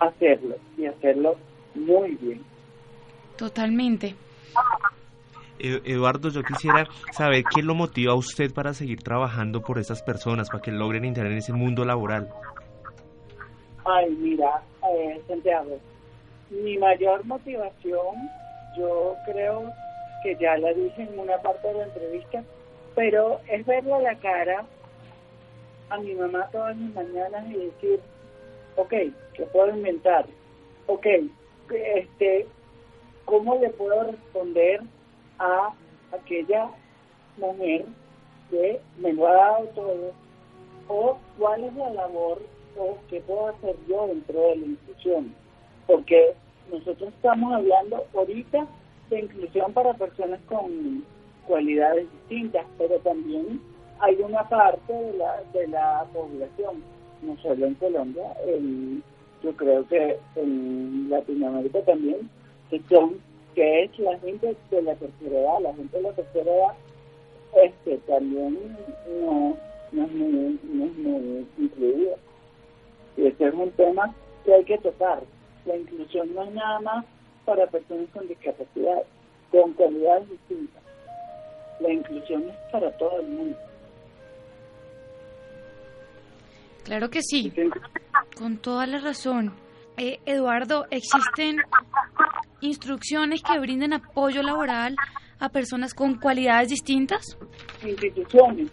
hacerlo 0.01 0.55
y 0.77 0.85
hacerlo 0.85 1.35
muy 1.75 2.15
bien. 2.15 2.41
Totalmente. 3.37 4.15
Eduardo, 5.59 6.29
yo 6.29 6.41
quisiera 6.43 6.87
saber 7.11 7.43
qué 7.53 7.61
lo 7.61 7.75
motiva 7.75 8.13
a 8.13 8.15
usted 8.15 8.51
para 8.51 8.73
seguir 8.73 9.03
trabajando 9.03 9.61
por 9.61 9.77
esas 9.77 10.01
personas, 10.01 10.49
para 10.49 10.61
que 10.61 10.71
logren 10.71 11.05
entrar 11.05 11.27
en 11.27 11.37
ese 11.37 11.53
mundo 11.53 11.85
laboral. 11.85 12.29
Ay, 13.85 14.09
mira, 14.19 14.63
eh, 14.91 15.21
Santiago, 15.27 15.77
mi 16.49 16.77
mayor 16.77 17.23
motivación, 17.25 18.29
yo 18.75 19.15
creo 19.25 19.71
que 20.23 20.35
ya 20.37 20.57
la 20.57 20.73
dije 20.73 21.03
en 21.03 21.19
una 21.19 21.37
parte 21.37 21.67
de 21.67 21.73
la 21.75 21.83
entrevista, 21.85 22.43
pero 22.95 23.39
es 23.47 23.65
verle 23.65 24.01
la 24.01 24.15
cara 24.15 24.65
a 25.89 25.97
mi 25.97 26.15
mamá 26.15 26.47
todas 26.51 26.75
las 26.77 26.93
mañanas 26.93 27.45
y 27.49 27.57
decir, 27.57 27.99
ok, 28.75 28.93
¿qué 29.33 29.43
puedo 29.51 29.75
inventar? 29.75 30.25
Ok, 30.87 31.05
este, 31.69 32.47
¿cómo 33.25 33.55
le 33.55 33.69
puedo 33.69 34.03
responder 34.03 34.81
a 35.39 35.73
aquella 36.11 36.69
mujer 37.37 37.85
que 38.49 38.81
me 38.97 39.13
lo 39.13 39.27
ha 39.27 39.33
dado 39.33 39.65
todo? 39.75 40.11
¿O 40.87 41.17
cuál 41.37 41.63
es 41.63 41.73
la 41.75 41.89
labor 41.91 42.41
o 42.77 42.97
qué 43.09 43.21
puedo 43.21 43.47
hacer 43.47 43.75
yo 43.87 44.07
dentro 44.07 44.39
de 44.41 44.55
la 44.57 44.65
institución? 44.65 45.35
Porque 45.87 46.35
nosotros 46.71 47.13
estamos 47.13 47.53
hablando 47.53 48.05
ahorita 48.13 48.67
de 49.09 49.19
inclusión 49.19 49.73
para 49.73 49.93
personas 49.93 50.39
con 50.47 51.03
cualidades 51.47 52.07
distintas, 52.11 52.65
pero 52.77 52.97
también 52.99 53.61
hay 53.99 54.15
una 54.21 54.47
parte 54.47 54.93
de 54.93 55.13
la, 55.17 55.43
de 55.53 55.67
la 55.67 56.05
población, 56.13 56.83
no 57.21 57.37
solo 57.41 57.65
en 57.65 57.75
Colombia, 57.75 58.23
yo 59.43 59.55
creo 59.55 59.87
que 59.87 60.17
en 60.35 61.09
Latinoamérica 61.09 61.81
también, 61.81 62.29
que 62.69 62.81
son 62.89 63.19
que 63.55 63.83
es 63.83 63.99
la 63.99 64.17
gente 64.19 64.55
de 64.69 64.81
la 64.81 64.95
tercera 64.95 65.39
edad, 65.39 65.59
la 65.61 65.73
gente 65.75 65.97
de 65.97 66.03
la 66.03 66.13
tercera 66.13 66.51
edad 66.51 66.73
este 67.55 67.97
también 68.07 68.77
no, 69.19 69.57
no, 69.91 70.05
es, 70.05 70.11
muy, 70.11 70.59
no 70.63 70.85
es 70.85 70.97
muy 70.97 71.47
incluida. 71.57 72.15
Y 73.17 73.27
ese 73.27 73.47
es 73.47 73.53
un 73.53 73.71
tema 73.71 74.13
que 74.45 74.53
hay 74.53 74.63
que 74.63 74.77
tocar. 74.77 75.21
La 75.65 75.75
inclusión 75.75 76.33
no 76.33 76.43
es 76.43 76.53
nada 76.53 76.79
más 76.79 77.05
para 77.45 77.67
personas 77.67 78.07
con 78.13 78.27
discapacidad, 78.27 79.03
con 79.51 79.73
cualidades 79.73 80.29
distintas. 80.29 80.81
La 81.81 81.91
inclusión 81.91 82.49
es 82.49 82.55
para 82.71 82.91
todo 82.97 83.19
el 83.19 83.27
mundo. 83.27 83.57
Claro 86.83 87.09
que 87.09 87.21
sí, 87.21 87.53
con 88.37 88.57
toda 88.57 88.87
la 88.87 88.99
razón. 88.99 89.53
Eh, 89.97 90.19
Eduardo, 90.25 90.85
¿existen 90.89 91.57
instrucciones 92.61 93.41
que 93.43 93.59
brinden 93.59 93.93
apoyo 93.93 94.41
laboral 94.41 94.95
a 95.39 95.49
personas 95.49 95.93
con 95.93 96.15
cualidades 96.17 96.69
distintas? 96.69 97.37
Instituciones. 97.85 98.71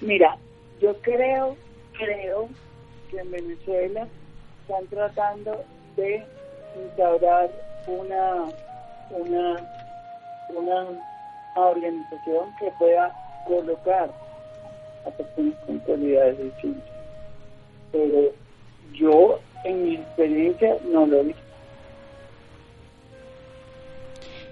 Mira, 0.00 0.36
yo 0.80 0.94
creo, 1.00 1.56
creo 1.92 2.48
que 3.10 3.18
en 3.18 3.30
Venezuela 3.30 4.06
están 4.62 4.86
tratando 4.88 5.64
de 5.96 6.24
instaurar 6.82 7.50
una, 7.86 8.44
una, 9.10 9.56
una 10.50 10.86
organización 11.56 12.54
que 12.58 12.70
pueda 12.78 13.12
colocar 13.46 14.10
a 15.06 15.10
personas 15.10 15.54
con 15.66 15.78
cualidades 15.80 16.38
distintas. 16.38 16.90
Pero 17.92 18.32
yo, 18.92 19.40
en 19.64 19.84
mi 19.84 19.94
experiencia, 19.96 20.76
no 20.90 21.06
lo 21.06 21.20
he 21.20 21.24
visto. 21.24 21.42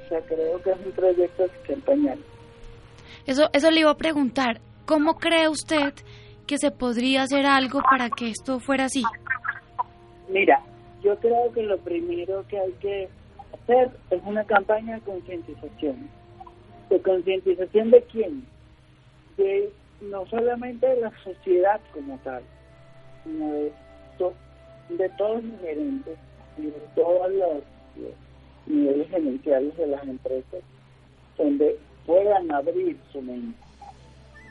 O 0.04 0.08
sea, 0.08 0.20
creo 0.22 0.62
que 0.62 0.70
es 0.70 0.76
un 0.84 0.92
proyecto 0.92 1.44
que 1.66 1.72
está 1.72 1.92
Eso, 3.26 3.48
eso 3.52 3.70
le 3.70 3.80
iba 3.80 3.90
a 3.90 3.96
preguntar. 3.96 4.60
¿Cómo 4.84 5.18
cree 5.18 5.48
usted 5.48 5.94
que 6.46 6.58
se 6.58 6.70
podría 6.70 7.22
hacer 7.22 7.46
algo 7.46 7.80
para 7.82 8.10
que 8.10 8.28
esto 8.28 8.58
fuera 8.60 8.84
así? 8.84 9.02
Mira, 10.28 10.62
yo 11.02 11.16
creo 11.16 11.52
que 11.52 11.62
lo 11.62 11.78
primero 11.78 12.44
que 12.48 12.58
hay 12.58 12.72
que 12.80 13.08
hacer 13.52 13.90
es 14.10 14.20
una 14.24 14.44
campaña 14.44 14.96
de 14.96 15.00
concientización. 15.02 16.08
¿De 16.90 17.00
concientización 17.00 17.90
de 17.90 18.02
quién? 18.02 18.46
De 19.36 19.72
no 20.02 20.26
solamente 20.26 20.86
de 20.86 21.00
la 21.00 21.12
sociedad 21.22 21.80
como 21.92 22.18
tal, 22.24 22.42
sino 23.24 23.52
de, 23.52 23.72
todos 25.16 25.42
los 25.44 25.60
gerentes 25.60 26.18
y 26.58 26.66
de 26.66 26.80
todos 26.94 27.32
los, 27.32 27.62
niveles 28.66 29.08
gerenciales 29.10 29.76
de 29.76 29.86
las 29.88 30.02
empresas, 30.04 30.62
donde 31.36 31.78
puedan 32.06 32.50
abrir 32.50 32.96
su 33.12 33.20
mente. 33.20 33.58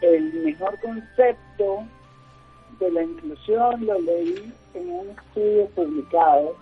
El 0.02 0.34
mejor 0.44 0.80
concepto 0.82 1.84
de 2.80 2.92
la 2.92 3.04
inclusión 3.04 3.86
lo 3.86 4.00
leí 4.02 4.52
en 4.74 4.90
un 4.90 5.10
estudio 5.12 5.68
publicado 5.68 6.56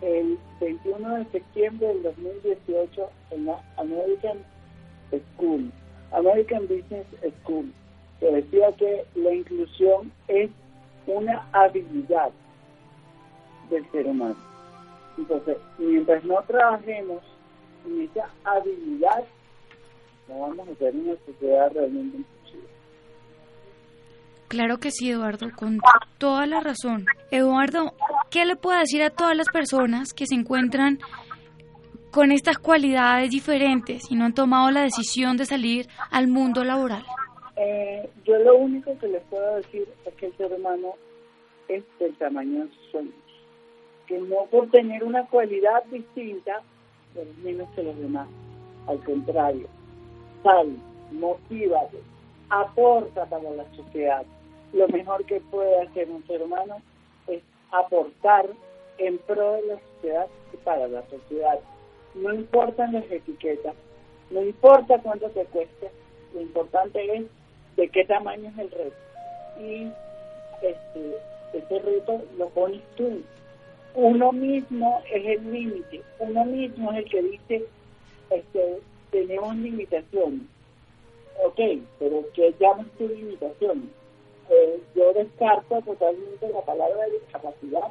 el 0.00 0.38
21 0.60 1.18
de 1.18 1.24
septiembre 1.26 1.86
del 1.86 2.02
2018 2.02 3.10
en 3.30 3.46
la 3.46 3.62
American 3.76 4.38
School, 5.36 5.70
American 6.10 6.62
Business 6.62 7.06
School, 7.42 7.72
que 8.22 8.30
decía 8.30 8.70
que 8.78 9.04
la 9.16 9.34
inclusión 9.34 10.12
es 10.28 10.48
una 11.08 11.44
habilidad 11.52 12.30
del 13.68 13.90
ser 13.90 14.06
humano. 14.06 14.36
Entonces, 15.18 15.56
mientras 15.76 16.22
no 16.24 16.40
trabajemos 16.46 17.20
en 17.84 18.02
esa 18.02 18.30
habilidad, 18.44 19.24
no 20.28 20.38
vamos 20.38 20.68
a 20.68 20.74
tener 20.74 20.94
una 20.94 21.16
sociedad 21.26 21.72
realmente 21.74 22.18
inclusiva. 22.18 22.68
Claro 24.46 24.78
que 24.78 24.92
sí, 24.92 25.10
Eduardo, 25.10 25.48
con 25.56 25.80
toda 26.18 26.46
la 26.46 26.60
razón. 26.60 27.06
Eduardo, 27.32 27.92
¿qué 28.30 28.44
le 28.44 28.54
puedo 28.54 28.78
decir 28.78 29.02
a 29.02 29.10
todas 29.10 29.36
las 29.36 29.48
personas 29.48 30.12
que 30.12 30.26
se 30.26 30.36
encuentran 30.36 31.00
con 32.12 32.30
estas 32.30 32.58
cualidades 32.58 33.30
diferentes 33.30 34.04
y 34.10 34.14
no 34.14 34.26
han 34.26 34.34
tomado 34.34 34.70
la 34.70 34.82
decisión 34.82 35.36
de 35.36 35.44
salir 35.44 35.88
al 36.12 36.28
mundo 36.28 36.62
laboral? 36.62 37.04
Eh, 37.64 38.10
yo 38.24 38.38
lo 38.38 38.56
único 38.56 38.98
que 38.98 39.06
les 39.06 39.22
puedo 39.24 39.54
decir 39.54 39.86
es 40.04 40.14
que 40.14 40.26
el 40.26 40.36
ser 40.36 40.52
humano 40.52 40.94
es 41.68 41.84
del 42.00 42.12
tamaño 42.16 42.64
de 42.64 42.70
sus 42.70 42.90
sueños. 42.90 43.14
Que 44.08 44.18
no 44.18 44.46
por 44.50 44.68
tener 44.70 45.04
una 45.04 45.26
cualidad 45.28 45.84
distinta, 45.84 46.60
menos 47.44 47.68
que 47.76 47.84
los 47.84 47.96
demás. 47.98 48.26
Al 48.88 48.98
contrario, 49.04 49.68
sal, 50.42 50.76
motívate, 51.12 51.98
aporta 52.48 53.26
para 53.26 53.48
la 53.50 53.64
sociedad. 53.76 54.26
Lo 54.72 54.88
mejor 54.88 55.24
que 55.26 55.40
puede 55.40 55.82
hacer 55.82 56.10
un 56.10 56.26
ser 56.26 56.42
humano 56.42 56.78
es 57.28 57.42
aportar 57.70 58.46
en 58.98 59.18
pro 59.18 59.52
de 59.52 59.66
la 59.66 59.80
sociedad 59.94 60.26
y 60.52 60.56
para 60.56 60.88
la 60.88 61.02
sociedad 61.08 61.60
no 62.14 62.34
importan 62.34 62.92
las 62.92 63.10
etiquetas, 63.10 63.74
no 64.30 64.42
importa 64.42 64.98
cuánto 64.98 65.30
te 65.30 65.44
cueste, 65.46 65.90
lo 66.34 66.40
importante 66.40 67.16
es 67.16 67.24
de 67.76 67.88
qué 67.88 68.04
tamaño 68.04 68.50
es 68.50 68.58
el 68.58 68.70
reto. 68.70 68.96
Y 69.60 69.90
este, 70.62 71.16
ese 71.52 71.78
reto 71.80 72.22
lo 72.36 72.48
pones 72.50 72.82
tú. 72.96 73.22
Uno 73.94 74.32
mismo 74.32 75.02
es 75.12 75.38
el 75.38 75.52
límite, 75.52 76.02
uno 76.18 76.44
mismo 76.46 76.92
es 76.92 76.98
el 76.98 77.10
que 77.10 77.22
dice, 77.22 77.64
este, 78.30 78.78
tenemos 79.10 79.54
limitaciones. 79.56 80.42
Ok, 81.44 81.60
pero 81.98 82.24
¿qué 82.34 82.54
llamas 82.58 82.86
tu 82.96 83.08
limitación? 83.08 83.90
Eh, 84.48 84.80
yo 84.94 85.12
descarto 85.12 85.80
totalmente 85.82 86.48
la 86.48 86.62
palabra 86.62 87.06
discapacidad 87.06 87.88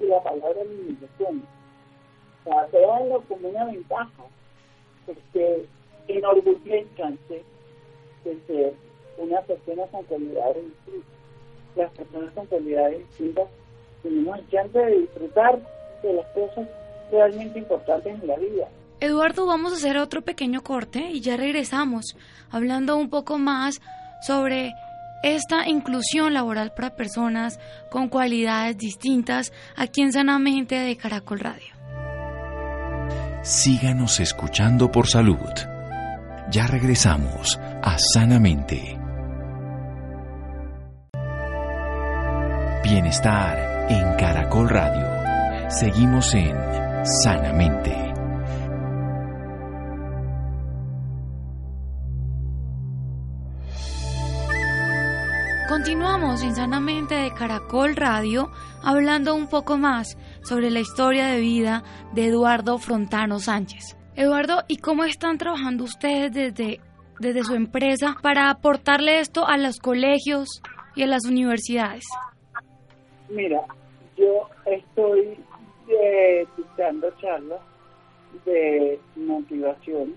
y 0.00 0.06
la 0.06 0.22
palabra 0.22 0.64
limitación 0.64 1.42
o 2.44 2.50
sea, 2.50 2.66
veanlo 2.72 3.22
como 3.28 3.48
una 3.48 3.64
ventaja, 3.66 4.24
porque 5.06 5.66
enorgullezcanse 6.08 7.42
de 8.24 8.40
ser 8.46 8.74
una 9.22 9.40
persona 9.42 9.84
con 9.86 10.04
cualidades 10.04 10.64
distintas. 10.64 11.12
Las 11.76 11.90
personas 11.92 12.34
con 12.34 12.46
cualidades 12.46 12.98
distintas 13.08 13.48
tenemos 14.02 14.38
el 14.38 14.50
chance 14.50 14.78
de 14.78 14.98
disfrutar 14.98 15.58
de 16.02 16.12
las 16.12 16.26
cosas 16.28 16.68
realmente 17.10 17.58
importantes 17.58 18.20
en 18.20 18.26
la 18.26 18.36
vida. 18.36 18.68
Eduardo, 19.00 19.46
vamos 19.46 19.72
a 19.72 19.76
hacer 19.76 19.98
otro 19.98 20.22
pequeño 20.22 20.62
corte 20.62 21.10
y 21.10 21.20
ya 21.20 21.36
regresamos 21.36 22.16
hablando 22.50 22.96
un 22.96 23.10
poco 23.10 23.38
más 23.38 23.80
sobre 24.20 24.72
esta 25.22 25.68
inclusión 25.68 26.34
laboral 26.34 26.72
para 26.72 26.94
personas 26.94 27.58
con 27.90 28.08
cualidades 28.08 28.76
distintas 28.76 29.52
aquí 29.76 30.02
en 30.02 30.12
Sanamente 30.12 30.76
de 30.76 30.96
Caracol 30.96 31.40
Radio. 31.40 31.72
Síganos 33.42 34.20
escuchando 34.20 34.90
por 34.92 35.08
salud. 35.08 35.50
Ya 36.50 36.66
regresamos 36.68 37.58
a 37.82 37.96
Sanamente. 37.98 39.01
Bienestar 42.92 43.86
en 43.88 44.16
Caracol 44.18 44.68
Radio. 44.68 45.70
Seguimos 45.70 46.34
en 46.34 46.54
Sanamente. 47.22 47.96
Continuamos 55.70 56.42
en 56.42 56.54
Sanamente 56.54 57.14
de 57.14 57.32
Caracol 57.32 57.96
Radio 57.96 58.50
hablando 58.82 59.34
un 59.34 59.46
poco 59.46 59.78
más 59.78 60.18
sobre 60.42 60.70
la 60.70 60.80
historia 60.80 61.28
de 61.28 61.40
vida 61.40 61.84
de 62.12 62.26
Eduardo 62.26 62.76
Frontano 62.76 63.38
Sánchez. 63.38 63.96
Eduardo, 64.16 64.64
¿y 64.68 64.76
cómo 64.76 65.04
están 65.04 65.38
trabajando 65.38 65.84
ustedes 65.84 66.30
desde, 66.30 66.80
desde 67.18 67.42
su 67.42 67.54
empresa 67.54 68.16
para 68.20 68.50
aportarle 68.50 69.20
esto 69.20 69.48
a 69.48 69.56
los 69.56 69.78
colegios 69.78 70.60
y 70.94 71.04
a 71.04 71.06
las 71.06 71.24
universidades? 71.24 72.04
Mira, 73.32 73.64
yo 74.14 74.46
estoy 74.66 75.38
eh, 75.88 76.46
dictando 76.54 77.10
charlas 77.18 77.62
de 78.44 79.00
motivación, 79.16 80.16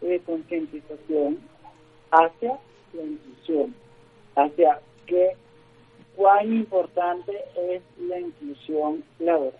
de 0.00 0.18
concientización 0.22 1.38
hacia 2.10 2.58
la 2.94 3.02
inclusión, 3.02 3.74
hacia 4.34 4.80
que 5.06 5.36
cuán 6.16 6.52
importante 6.52 7.32
es 7.68 7.80
la 8.00 8.18
inclusión 8.18 9.04
laboral. 9.20 9.54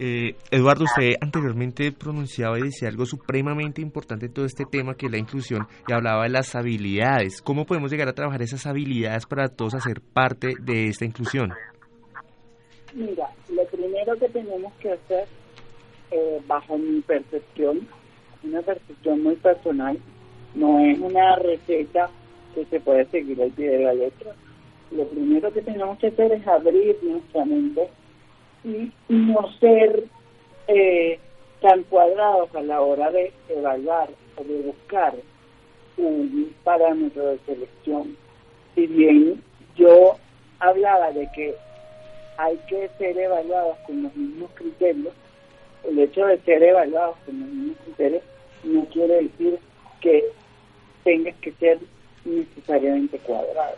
Eh, 0.00 0.36
Eduardo, 0.52 0.84
usted 0.84 1.14
anteriormente 1.20 1.90
pronunciaba 1.90 2.56
y 2.56 2.62
decía 2.62 2.88
algo 2.88 3.04
supremamente 3.04 3.82
importante 3.82 4.26
en 4.26 4.32
todo 4.32 4.44
este 4.44 4.64
tema 4.64 4.94
que 4.94 5.06
es 5.06 5.12
la 5.12 5.18
inclusión 5.18 5.66
y 5.88 5.92
hablaba 5.92 6.22
de 6.22 6.28
las 6.28 6.54
habilidades. 6.54 7.42
¿Cómo 7.42 7.66
podemos 7.66 7.90
llegar 7.90 8.06
a 8.06 8.12
trabajar 8.12 8.40
esas 8.42 8.64
habilidades 8.66 9.26
para 9.26 9.48
todos 9.48 9.74
hacer 9.74 10.00
parte 10.00 10.54
de 10.60 10.86
esta 10.86 11.04
inclusión? 11.04 11.52
Mira, 12.94 13.28
lo 13.48 13.64
primero 13.66 14.16
que 14.16 14.28
tenemos 14.28 14.72
que 14.74 14.92
hacer, 14.92 15.26
eh, 16.12 16.40
bajo 16.46 16.78
mi 16.78 17.00
percepción, 17.00 17.80
una 18.44 18.62
percepción 18.62 19.20
muy 19.24 19.34
personal, 19.34 19.98
no 20.54 20.78
es 20.78 20.96
una 21.00 21.34
receta 21.36 22.08
que 22.54 22.64
se 22.66 22.78
puede 22.78 23.04
seguir 23.06 23.42
al 23.42 23.50
pie 23.50 23.70
de 23.70 23.82
la 23.82 23.94
letra. 23.94 24.32
Lo 24.92 25.08
primero 25.08 25.52
que 25.52 25.60
tenemos 25.60 25.98
que 25.98 26.06
hacer 26.06 26.32
es 26.32 26.46
abrir 26.46 26.96
nuestra 27.02 27.44
mente 27.44 27.90
y 28.64 28.92
no 29.08 29.52
ser 29.58 30.04
eh, 30.66 31.18
tan 31.60 31.82
cuadrados 31.84 32.54
a 32.54 32.62
la 32.62 32.80
hora 32.80 33.10
de 33.10 33.32
evaluar 33.48 34.08
o 34.36 34.44
de 34.44 34.62
buscar 34.62 35.14
un 35.96 36.54
parámetro 36.64 37.26
de 37.26 37.38
selección. 37.46 38.16
Si 38.74 38.86
bien 38.86 39.42
yo 39.76 40.16
hablaba 40.60 41.10
de 41.12 41.28
que 41.34 41.54
hay 42.36 42.56
que 42.68 42.88
ser 42.98 43.18
evaluados 43.18 43.76
con 43.86 44.02
los 44.04 44.14
mismos 44.14 44.50
criterios, 44.54 45.14
el 45.84 45.98
hecho 45.98 46.26
de 46.26 46.38
ser 46.40 46.62
evaluados 46.62 47.16
con 47.24 47.40
los 47.40 47.48
mismos 47.48 47.76
criterios 47.84 48.22
no 48.64 48.84
quiere 48.86 49.22
decir 49.22 49.58
que 50.00 50.24
tengas 51.04 51.34
que 51.36 51.52
ser 51.52 51.78
necesariamente 52.24 53.18
cuadrado. 53.18 53.76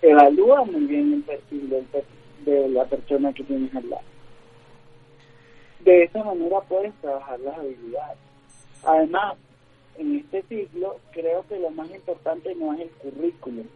Evalúa 0.00 0.64
muy 0.64 0.86
bien 0.86 1.12
el 1.12 1.22
perfil 1.22 1.68
del 1.68 1.84
perfil 1.84 2.21
de 2.44 2.68
la 2.68 2.84
persona 2.84 3.32
que 3.32 3.44
tienes 3.44 3.74
al 3.74 3.88
lado. 3.90 4.02
De 5.80 6.04
esa 6.04 6.22
manera 6.22 6.60
puedes 6.60 6.94
trabajar 7.00 7.40
las 7.40 7.58
habilidades. 7.58 8.18
Además, 8.84 9.36
en 9.98 10.16
este 10.16 10.42
ciclo 10.42 10.98
creo 11.12 11.44
que 11.48 11.58
lo 11.58 11.70
más 11.70 11.90
importante 11.90 12.54
no 12.54 12.72
es 12.74 12.80
el 12.80 12.90
currículum, 12.90 13.66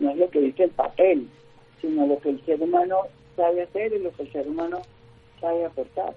no 0.00 0.10
es 0.10 0.16
lo 0.16 0.30
que 0.30 0.40
dice 0.40 0.64
el 0.64 0.70
papel, 0.70 1.28
sino 1.80 2.06
lo 2.06 2.18
que 2.18 2.30
el 2.30 2.44
ser 2.44 2.62
humano 2.62 3.02
sabe 3.36 3.62
hacer 3.62 3.92
y 3.92 3.98
lo 3.98 4.12
que 4.12 4.22
el 4.22 4.32
ser 4.32 4.48
humano 4.48 4.82
sabe 5.40 5.64
aportar. 5.64 6.14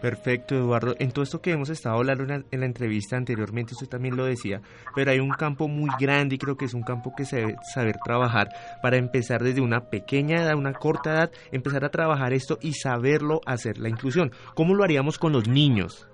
Perfecto, 0.00 0.54
Eduardo. 0.54 0.94
En 0.98 1.12
todo 1.12 1.22
esto 1.22 1.42
que 1.42 1.50
hemos 1.50 1.68
estado 1.68 1.96
hablando 1.96 2.24
en 2.24 2.60
la, 2.60 2.66
entrevista 2.66 3.16
anteriormente, 3.16 3.74
usted 3.74 3.88
también 3.88 4.16
lo 4.16 4.24
decía, 4.24 4.62
pero 4.94 5.10
hay 5.10 5.20
un 5.20 5.30
campo 5.30 5.68
muy 5.68 5.90
grande 6.00 6.36
y 6.36 6.38
creo 6.38 6.56
que 6.56 6.64
es 6.64 6.72
un 6.72 6.82
campo 6.82 7.12
que 7.14 7.26
se 7.26 7.36
debe 7.36 7.56
saber 7.74 7.96
trabajar 8.02 8.48
para 8.82 8.96
empezar 8.96 9.42
desde 9.42 9.60
una 9.60 9.90
pequeña 9.90 10.42
edad, 10.42 10.54
una 10.56 10.72
corta 10.72 11.10
edad, 11.10 11.32
empezar 11.52 11.84
a 11.84 11.90
trabajar 11.90 12.32
esto 12.32 12.58
y 12.62 12.72
saberlo 12.72 13.42
hacer, 13.44 13.78
la 13.78 13.90
inclusión. 13.90 14.32
¿Cómo 14.54 14.74
lo 14.74 14.84
haríamos 14.84 15.18
con 15.18 15.32
los 15.32 15.46
niños? 15.46 16.08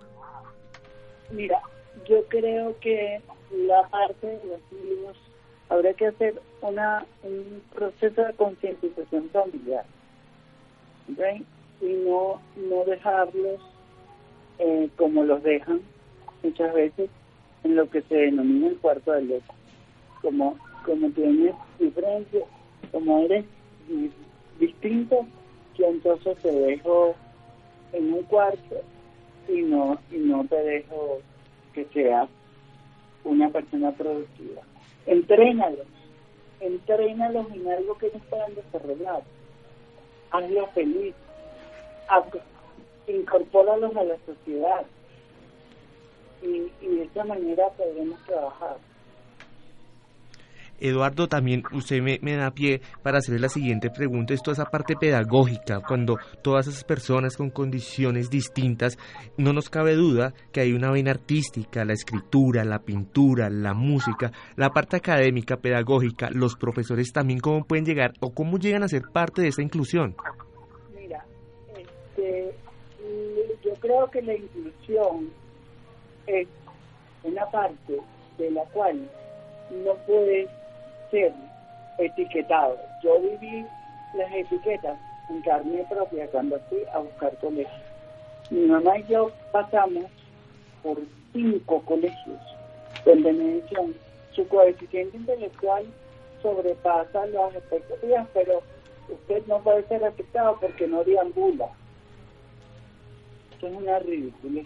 Mira, 1.30 1.60
yo 2.08 2.24
creo 2.28 2.76
que 2.80 3.20
la 3.52 3.88
parte 3.88 4.26
de 4.26 4.40
los 4.46 4.72
niños 4.72 5.16
habría 5.68 5.94
que 5.94 6.08
hacer 6.08 6.40
una, 6.60 7.06
un 7.22 7.62
proceso 7.72 8.22
de 8.22 8.32
concientización 8.34 9.30
familiar. 9.30 9.84
y 11.80 11.92
no, 12.04 12.40
no 12.56 12.84
dejarlos 12.84 13.60
eh, 14.58 14.88
como 14.96 15.24
los 15.24 15.42
dejan 15.42 15.80
muchas 16.42 16.72
veces 16.74 17.10
en 17.64 17.76
lo 17.76 17.88
que 17.90 18.02
se 18.02 18.14
denomina 18.14 18.68
el 18.68 18.78
cuarto 18.78 19.12
del 19.12 19.28
loco. 19.28 19.54
Como, 20.22 20.56
como 20.84 21.10
tienes 21.10 21.54
diferencia, 21.78 22.40
como 22.92 23.18
eres 23.20 23.44
distinto, 24.58 25.26
que 25.76 25.86
entonces 25.86 26.36
te 26.38 26.50
dejo 26.50 27.14
en 27.92 28.12
un 28.12 28.22
cuarto 28.24 28.76
y 29.48 29.62
no, 29.62 29.98
y 30.10 30.16
no 30.16 30.44
te 30.46 30.56
dejo 30.56 31.20
que 31.72 31.84
seas 31.92 32.28
una 33.24 33.48
persona 33.50 33.92
productiva. 33.92 34.62
Entrénalos, 35.06 35.86
entrénalos 36.60 37.46
en 37.52 37.68
algo 37.68 37.98
que 37.98 38.10
no 38.12 38.18
puedan 38.30 38.54
desarrollar 38.54 39.22
hazlo 40.30 40.66
feliz, 40.68 41.14
incorpóralos 43.06 43.96
a 43.96 44.04
la 44.04 44.16
sociedad 44.26 44.84
y, 46.42 46.70
y 46.80 46.96
de 46.96 47.04
esa 47.04 47.24
manera 47.24 47.68
podremos 47.76 48.22
trabajar. 48.24 48.78
Eduardo, 50.80 51.28
también 51.28 51.62
usted 51.72 52.00
me, 52.02 52.36
da 52.36 52.50
pie 52.50 52.80
para 53.02 53.18
hacerle 53.18 53.40
la 53.40 53.48
siguiente 53.48 53.90
pregunta. 53.90 54.34
Esto 54.34 54.50
es 54.50 54.58
esa 54.58 54.70
parte 54.70 54.94
pedagógica, 54.96 55.80
cuando 55.80 56.18
todas 56.42 56.66
esas 56.66 56.84
personas 56.84 57.36
con 57.36 57.50
condiciones 57.50 58.30
distintas, 58.30 58.98
no 59.36 59.52
nos 59.52 59.70
cabe 59.70 59.94
duda 59.94 60.34
que 60.52 60.60
hay 60.60 60.72
una 60.72 60.90
vena 60.90 61.12
artística, 61.12 61.84
la 61.84 61.92
escritura, 61.92 62.64
la 62.64 62.80
pintura, 62.80 63.48
la 63.50 63.74
música, 63.74 64.32
la 64.56 64.70
parte 64.70 64.96
académica, 64.96 65.56
pedagógica, 65.56 66.28
los 66.30 66.56
profesores 66.56 67.12
también, 67.12 67.40
¿cómo 67.40 67.64
pueden 67.64 67.84
llegar 67.84 68.12
o 68.20 68.32
cómo 68.32 68.58
llegan 68.58 68.82
a 68.82 68.88
ser 68.88 69.02
parte 69.12 69.42
de 69.42 69.48
esa 69.48 69.62
inclusión? 69.62 70.14
Mira, 70.94 71.24
este, 71.76 72.54
creo 73.80 74.10
que 74.10 74.22
la 74.22 74.34
inclusión 74.34 75.30
es 76.26 76.48
una 77.22 77.46
parte 77.50 78.00
de 78.38 78.50
la 78.50 78.64
cual 78.66 79.08
no 79.70 79.94
puede 80.06 80.48
ser 81.10 81.32
etiquetado. 81.98 82.78
Yo 83.02 83.20
viví 83.20 83.66
las 84.14 84.32
etiquetas 84.32 84.98
en 85.28 85.42
carne 85.42 85.84
propia 85.88 86.26
cuando 86.28 86.58
fui 86.68 86.82
a 86.92 86.98
buscar 86.98 87.36
colegio. 87.38 87.86
Mi 88.50 88.66
mamá 88.66 88.98
y 88.98 89.06
yo 89.08 89.30
pasamos 89.52 90.04
por 90.82 90.98
cinco 91.32 91.82
colegios 91.82 92.40
donde 93.04 93.32
me 93.32 93.44
decían 93.54 93.94
su 94.32 94.46
coeficiente 94.48 95.16
intelectual 95.16 95.86
sobrepasa 96.42 97.26
las 97.26 97.54
expectativas, 97.54 98.26
pero 98.34 98.62
usted 99.08 99.42
no 99.46 99.60
puede 99.60 99.86
ser 99.88 100.04
afectado 100.04 100.58
porque 100.60 100.86
no 100.86 101.02
deambula. 101.04 101.68
Eso 103.56 103.68
es 103.68 103.74
una 103.74 103.98
ridícula. 104.00 104.62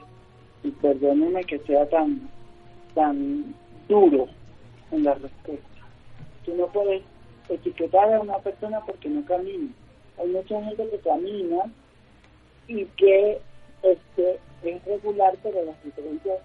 Y 0.62 0.70
perdóneme 0.72 1.44
que 1.44 1.58
sea 1.60 1.88
tan, 1.88 2.28
tan 2.94 3.54
duro 3.88 4.28
en 4.90 5.04
la 5.04 5.14
respuesta. 5.14 5.66
Tú 6.44 6.54
no 6.54 6.66
puedes 6.66 7.02
etiquetar 7.48 8.12
a 8.12 8.20
una 8.20 8.38
persona 8.38 8.80
porque 8.84 9.08
no 9.08 9.24
camina. 9.24 9.70
Hay 10.18 10.28
mucha 10.28 10.62
gente 10.62 10.88
que 10.90 10.98
camina 10.98 11.64
y 12.68 12.84
que 12.84 13.40
este 13.82 14.38
es 14.62 14.84
regular, 14.84 15.34
pero 15.42 15.64
las 15.64 15.82
diferencias, 15.82 16.38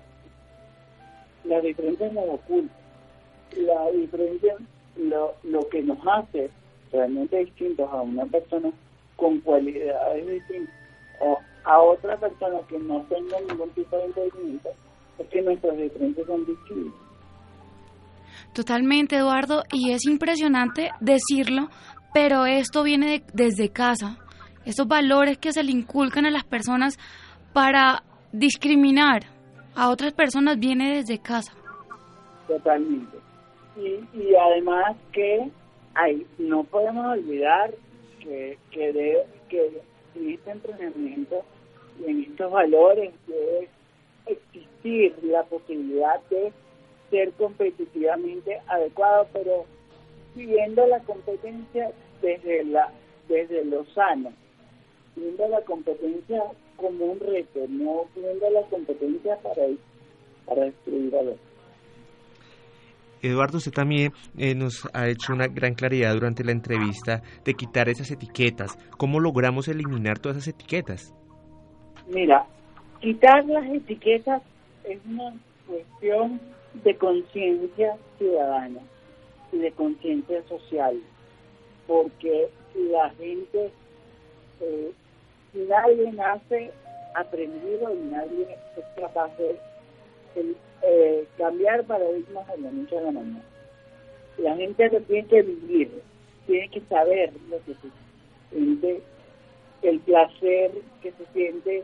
las 1.43 1.63
diferencias 1.63 2.13
nos 2.13 2.29
ocultan. 2.29 2.77
La 3.57 3.91
diferencia, 3.91 4.55
lo, 4.97 5.33
lo 5.43 5.67
que 5.69 5.81
nos 5.83 5.99
hace 6.07 6.49
realmente 6.91 7.37
distintos 7.37 7.89
a 7.91 8.01
una 8.01 8.25
persona 8.25 8.71
con 9.15 9.39
cualidades 9.41 10.27
distintas 10.27 10.73
o 11.19 11.37
a 11.65 11.79
otra 11.79 12.17
persona 12.17 12.59
que 12.67 12.77
no 12.79 13.01
tenga 13.09 13.39
ningún 13.41 13.69
tipo 13.71 13.97
de 13.97 14.05
impedimento 14.05 14.69
es 15.17 15.27
que 15.29 15.41
nuestras 15.41 15.77
diferencias 15.77 16.27
son 16.27 16.45
distintas. 16.45 17.01
Totalmente, 18.53 19.17
Eduardo, 19.17 19.63
y 19.71 19.91
es 19.91 20.05
impresionante 20.05 20.89
decirlo, 20.99 21.69
pero 22.13 22.45
esto 22.45 22.83
viene 22.83 23.23
desde 23.33 23.69
casa. 23.69 24.17
Esos 24.65 24.87
valores 24.87 25.37
que 25.37 25.51
se 25.51 25.63
le 25.63 25.71
inculcan 25.71 26.25
a 26.25 26.31
las 26.31 26.43
personas 26.43 26.97
para 27.53 28.03
discriminar 28.31 29.23
a 29.75 29.89
otras 29.89 30.13
personas 30.13 30.57
viene 30.59 30.95
desde 30.95 31.19
casa. 31.19 31.53
Totalmente. 32.47 33.17
Y, 33.75 34.17
y 34.17 34.35
además 34.35 34.95
que 35.11 35.49
hay, 35.93 36.25
no 36.37 36.63
podemos 36.63 37.05
olvidar 37.05 37.73
que, 38.19 38.57
que, 38.71 39.25
que 39.49 39.81
en 40.15 40.29
este 40.29 40.51
entrenamiento 40.51 41.43
en 42.05 42.23
estos 42.23 42.51
valores 42.51 43.13
debe 43.27 43.69
existir 44.25 45.15
la 45.23 45.43
posibilidad 45.43 46.21
de 46.29 46.51
ser 47.09 47.31
competitivamente 47.33 48.59
adecuado, 48.67 49.27
pero 49.31 49.65
viendo 50.35 50.85
la 50.87 50.99
competencia 51.01 51.91
desde 52.21 52.63
la 52.65 52.91
desde 53.27 53.65
lo 53.65 53.85
sano, 53.85 54.31
viendo 55.15 55.47
la 55.47 55.61
competencia 55.61 56.43
como 56.75 57.05
un 57.05 57.19
reto, 57.19 57.61
no 57.69 58.05
viendo 58.15 58.49
la 58.49 58.61
competencia 58.63 59.37
para, 59.37 59.63
para 60.45 60.65
destruir 60.65 61.15
a 61.15 61.23
los 61.23 61.37
Eduardo, 63.21 63.57
usted 63.57 63.71
también 63.71 64.13
eh, 64.37 64.53
nos 64.53 64.87
ha 64.93 65.07
hecho 65.07 65.33
una 65.33 65.47
gran 65.47 65.73
claridad 65.73 66.13
durante 66.13 66.43
la 66.43 66.51
entrevista 66.51 67.23
de 67.43 67.55
quitar 67.55 67.89
esas 67.89 68.11
etiquetas. 68.11 68.77
¿Cómo 68.97 69.19
logramos 69.19 69.67
eliminar 69.67 70.19
todas 70.19 70.37
esas 70.37 70.49
etiquetas? 70.49 71.13
Mira, 72.07 72.45
quitar 73.01 73.45
las 73.45 73.65
etiquetas 73.65 74.41
es 74.83 74.99
una 75.05 75.33
cuestión 75.67 76.39
de 76.83 76.95
conciencia 76.97 77.97
ciudadana 78.17 78.79
y 79.51 79.57
de 79.57 79.71
conciencia 79.71 80.43
social, 80.47 81.01
porque 81.87 82.49
la 82.75 83.09
gente, 83.11 83.71
eh, 84.61 84.91
nadie 85.53 86.11
nace 86.11 86.71
aprendido 87.15 87.93
y 87.93 87.99
nadie 88.11 88.47
es 88.77 88.85
capaz 89.01 89.35
de 89.37 89.57
eh, 90.83 91.27
cambiar 91.37 91.83
paradigmas 91.85 92.45
de 92.47 92.57
la 92.59 92.71
noche 92.71 92.97
a 92.97 93.01
la 93.01 93.11
mañana. 93.11 93.43
La 94.37 94.55
gente 94.55 94.89
lo 94.89 95.01
tiene 95.01 95.27
que 95.27 95.41
vivir, 95.41 96.01
tiene 96.45 96.69
que 96.69 96.81
saber 96.81 97.33
lo 97.49 97.57
que 97.63 97.73
se 97.73 97.89
siente, 98.51 99.01
el 99.81 99.99
placer 100.01 100.71
que 101.01 101.11
se 101.13 101.25
siente 101.33 101.83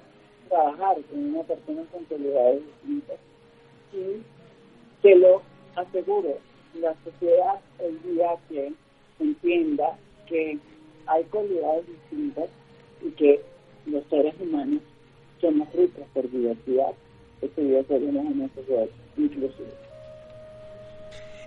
trabajar 0.50 0.98
con 1.10 1.20
una 1.20 1.44
persona 1.44 1.84
con 1.92 2.04
cualidades 2.06 2.62
distintas. 2.66 3.18
Y 3.94 4.22
te 5.02 5.16
lo 5.16 5.42
aseguro, 5.76 6.38
la 6.80 6.96
sociedad 7.04 7.60
el 7.80 8.02
día 8.04 8.36
que 8.50 8.74
entienda 9.20 9.98
que 10.28 10.58
hay 11.08 11.24
cualidades 11.26 11.86
distintas 11.88 12.50
y 13.02 13.10
que 13.12 13.42
los 13.86 14.04
seres 14.10 14.34
humanos 14.40 14.82
somos 15.40 15.72
ricos 15.74 16.06
por 16.14 16.30
diversidad, 16.30 16.94
ese 17.42 17.62
día 17.62 17.84
seremos 17.86 18.26
una 18.26 18.48
sociedad 18.54 18.88
inclusiva. 19.18 19.91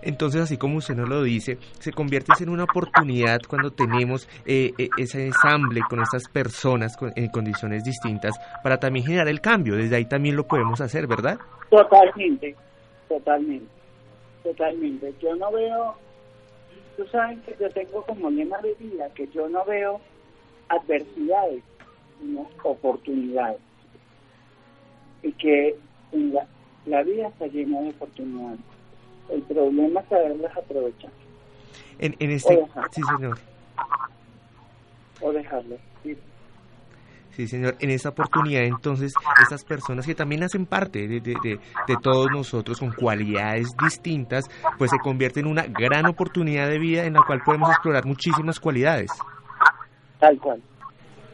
Entonces, 0.05 0.43
así 0.43 0.59
como 0.59 0.77
usted 0.79 0.95
nos 0.95 1.09
lo 1.09 1.23
dice, 1.23 1.59
se 1.79 1.93
convierte 1.93 2.33
en 2.41 2.51
una 2.51 2.65
oportunidad 2.65 3.41
cuando 3.49 3.71
tenemos 3.71 4.29
eh, 4.45 4.73
eh, 4.79 4.91
ese 4.99 5.27
ensamble 5.27 5.81
con 5.89 6.01
estas 6.01 6.29
personas 6.29 6.97
en 7.17 7.29
condiciones 7.29 7.85
distintas 7.85 8.39
para 8.63 8.79
también 8.79 9.07
generar 9.07 9.29
el 9.29 9.41
cambio. 9.41 9.77
Desde 9.77 9.97
ahí 9.97 10.05
también 10.05 10.37
lo 10.37 10.47
podemos 10.47 10.81
hacer, 10.81 11.07
¿verdad? 11.07 11.39
Totalmente, 11.71 12.55
totalmente, 13.09 13.67
totalmente. 14.43 15.15
Yo 15.21 15.35
no 15.37 15.51
veo, 15.53 15.95
tú 16.97 17.07
sabes 17.07 17.39
que 17.41 17.57
yo 17.59 17.71
tengo 17.71 18.03
como 18.03 18.31
lema 18.31 18.59
de 18.59 18.75
vida 18.75 19.09
que 19.15 19.27
yo 19.29 19.49
no 19.49 19.65
veo 19.65 20.01
adversidades, 20.69 21.63
sino 22.21 22.49
oportunidades. 22.63 23.59
Y 25.23 25.33
que 25.33 25.77
la 26.87 27.03
vida 27.03 27.29
está 27.29 27.47
llena 27.47 27.81
de 27.81 27.89
oportunidades. 27.91 28.74
El 29.29 29.43
problema 29.43 30.01
es 30.01 30.09
saberlas 30.09 30.57
aprovechar. 30.57 31.11
En, 31.99 32.17
en 32.19 32.31
este, 32.31 32.59
sí, 32.91 33.03
señor. 33.17 33.39
O 35.21 35.33
dejarlas. 35.33 35.81
Sí, 37.37 37.49
señor. 37.49 37.75
En 37.81 37.91
esta 37.91 38.11
oportunidad, 38.11 38.63
entonces, 38.63 39.13
esas 39.43 39.65
personas 39.65 40.07
que 40.07 40.15
también 40.15 40.45
hacen 40.45 40.67
parte 40.67 41.09
de, 41.09 41.21
de, 41.21 41.35
de, 41.43 41.97
todos 42.01 42.31
nosotros 42.31 42.79
con 42.79 42.93
cualidades 42.93 43.69
distintas, 43.83 44.45
pues 44.79 44.93
se 44.93 44.99
convierte 44.99 45.41
en 45.41 45.47
una 45.47 45.65
gran 45.67 46.07
oportunidad 46.07 46.69
de 46.69 46.79
vida 46.79 47.05
en 47.05 47.15
la 47.15 47.23
cual 47.27 47.41
podemos 47.45 47.71
explorar 47.71 48.07
muchísimas 48.07 48.61
cualidades. 48.61 49.11
Tal 50.21 50.39
cual. 50.39 50.63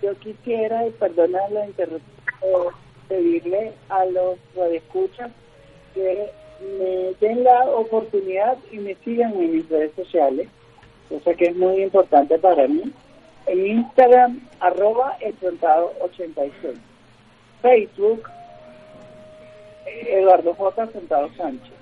Yo 0.03 0.18
quisiera, 0.20 0.86
y 0.86 0.91
perdonar 0.93 1.53
la 1.53 1.66
interrupción, 1.66 2.74
pedirle 3.07 3.74
a 3.91 4.05
los 4.07 4.38
radioescuchas 4.57 5.30
que 5.93 6.30
me 6.61 7.15
den 7.21 7.45
la 7.45 7.65
oportunidad 7.71 8.59
y 8.71 8.79
me 8.79 8.95
sigan 8.97 9.33
en 9.35 9.57
mis 9.57 9.69
redes 9.69 9.93
sociales, 9.97 10.49
cosa 11.09 11.35
que 11.35 11.47
es 11.47 11.57
muy 11.57 11.83
importante 11.83 12.39
para 12.39 12.69
mí 12.69 12.93
en 13.47 13.67
Instagram, 13.67 14.47
arroba 14.61 15.17
enfrentado 15.21 15.93
86. 16.01 16.79
Facebook, 17.61 18.31
Eduardo 19.87 20.55
J. 20.55 20.89
Sánchez. 21.37 21.75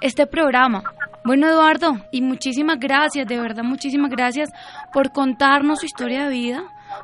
este 0.00 0.26
programa 0.26 0.84
Bueno, 1.24 1.48
Eduardo, 1.48 1.96
y 2.12 2.22
muchísimas 2.22 2.78
gracias, 2.78 3.26
de 3.26 3.38
verdad, 3.40 3.64
muchísimas 3.64 4.10
gracias 4.10 4.50
por 4.92 5.12
contarnos 5.12 5.80
su 5.80 5.86
historia 5.86 6.24
de 6.24 6.30
vida, 6.30 6.62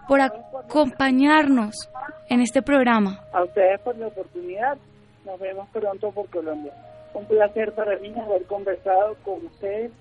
por 0.08 0.20
acompañarnos 0.20 1.90
en 2.28 2.40
este 2.40 2.62
programa. 2.62 3.20
A 3.32 3.42
ustedes 3.42 3.80
por 3.80 3.96
la 3.98 4.06
oportunidad. 4.06 4.78
Nos 5.26 5.40
vemos 5.40 5.68
pronto 5.72 6.10
por 6.12 6.28
Colombia. 6.30 6.72
Un 7.14 7.26
placer 7.26 7.72
para 7.74 7.98
mí 7.98 8.12
haber 8.18 8.44
conversado 8.46 9.16
con 9.24 9.46
ustedes 9.46 9.92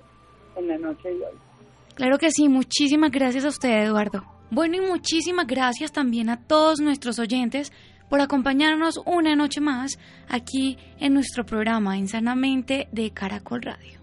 en 0.57 0.67
la 0.67 0.77
noche 0.77 1.09
de 1.09 1.15
hoy. 1.15 1.37
Claro 1.95 2.17
que 2.17 2.31
sí, 2.31 2.49
muchísimas 2.49 3.11
gracias 3.11 3.45
a 3.45 3.49
usted, 3.49 3.85
Eduardo. 3.85 4.23
Bueno, 4.49 4.77
y 4.77 4.81
muchísimas 4.81 5.47
gracias 5.47 5.91
también 5.91 6.29
a 6.29 6.41
todos 6.45 6.79
nuestros 6.79 7.19
oyentes 7.19 7.71
por 8.09 8.21
acompañarnos 8.21 8.99
una 9.05 9.35
noche 9.35 9.61
más 9.61 9.97
aquí 10.27 10.77
en 10.99 11.13
nuestro 11.13 11.45
programa 11.45 11.97
Insanamente 11.97 12.87
de 12.91 13.11
Caracol 13.11 13.61
Radio. 13.63 14.02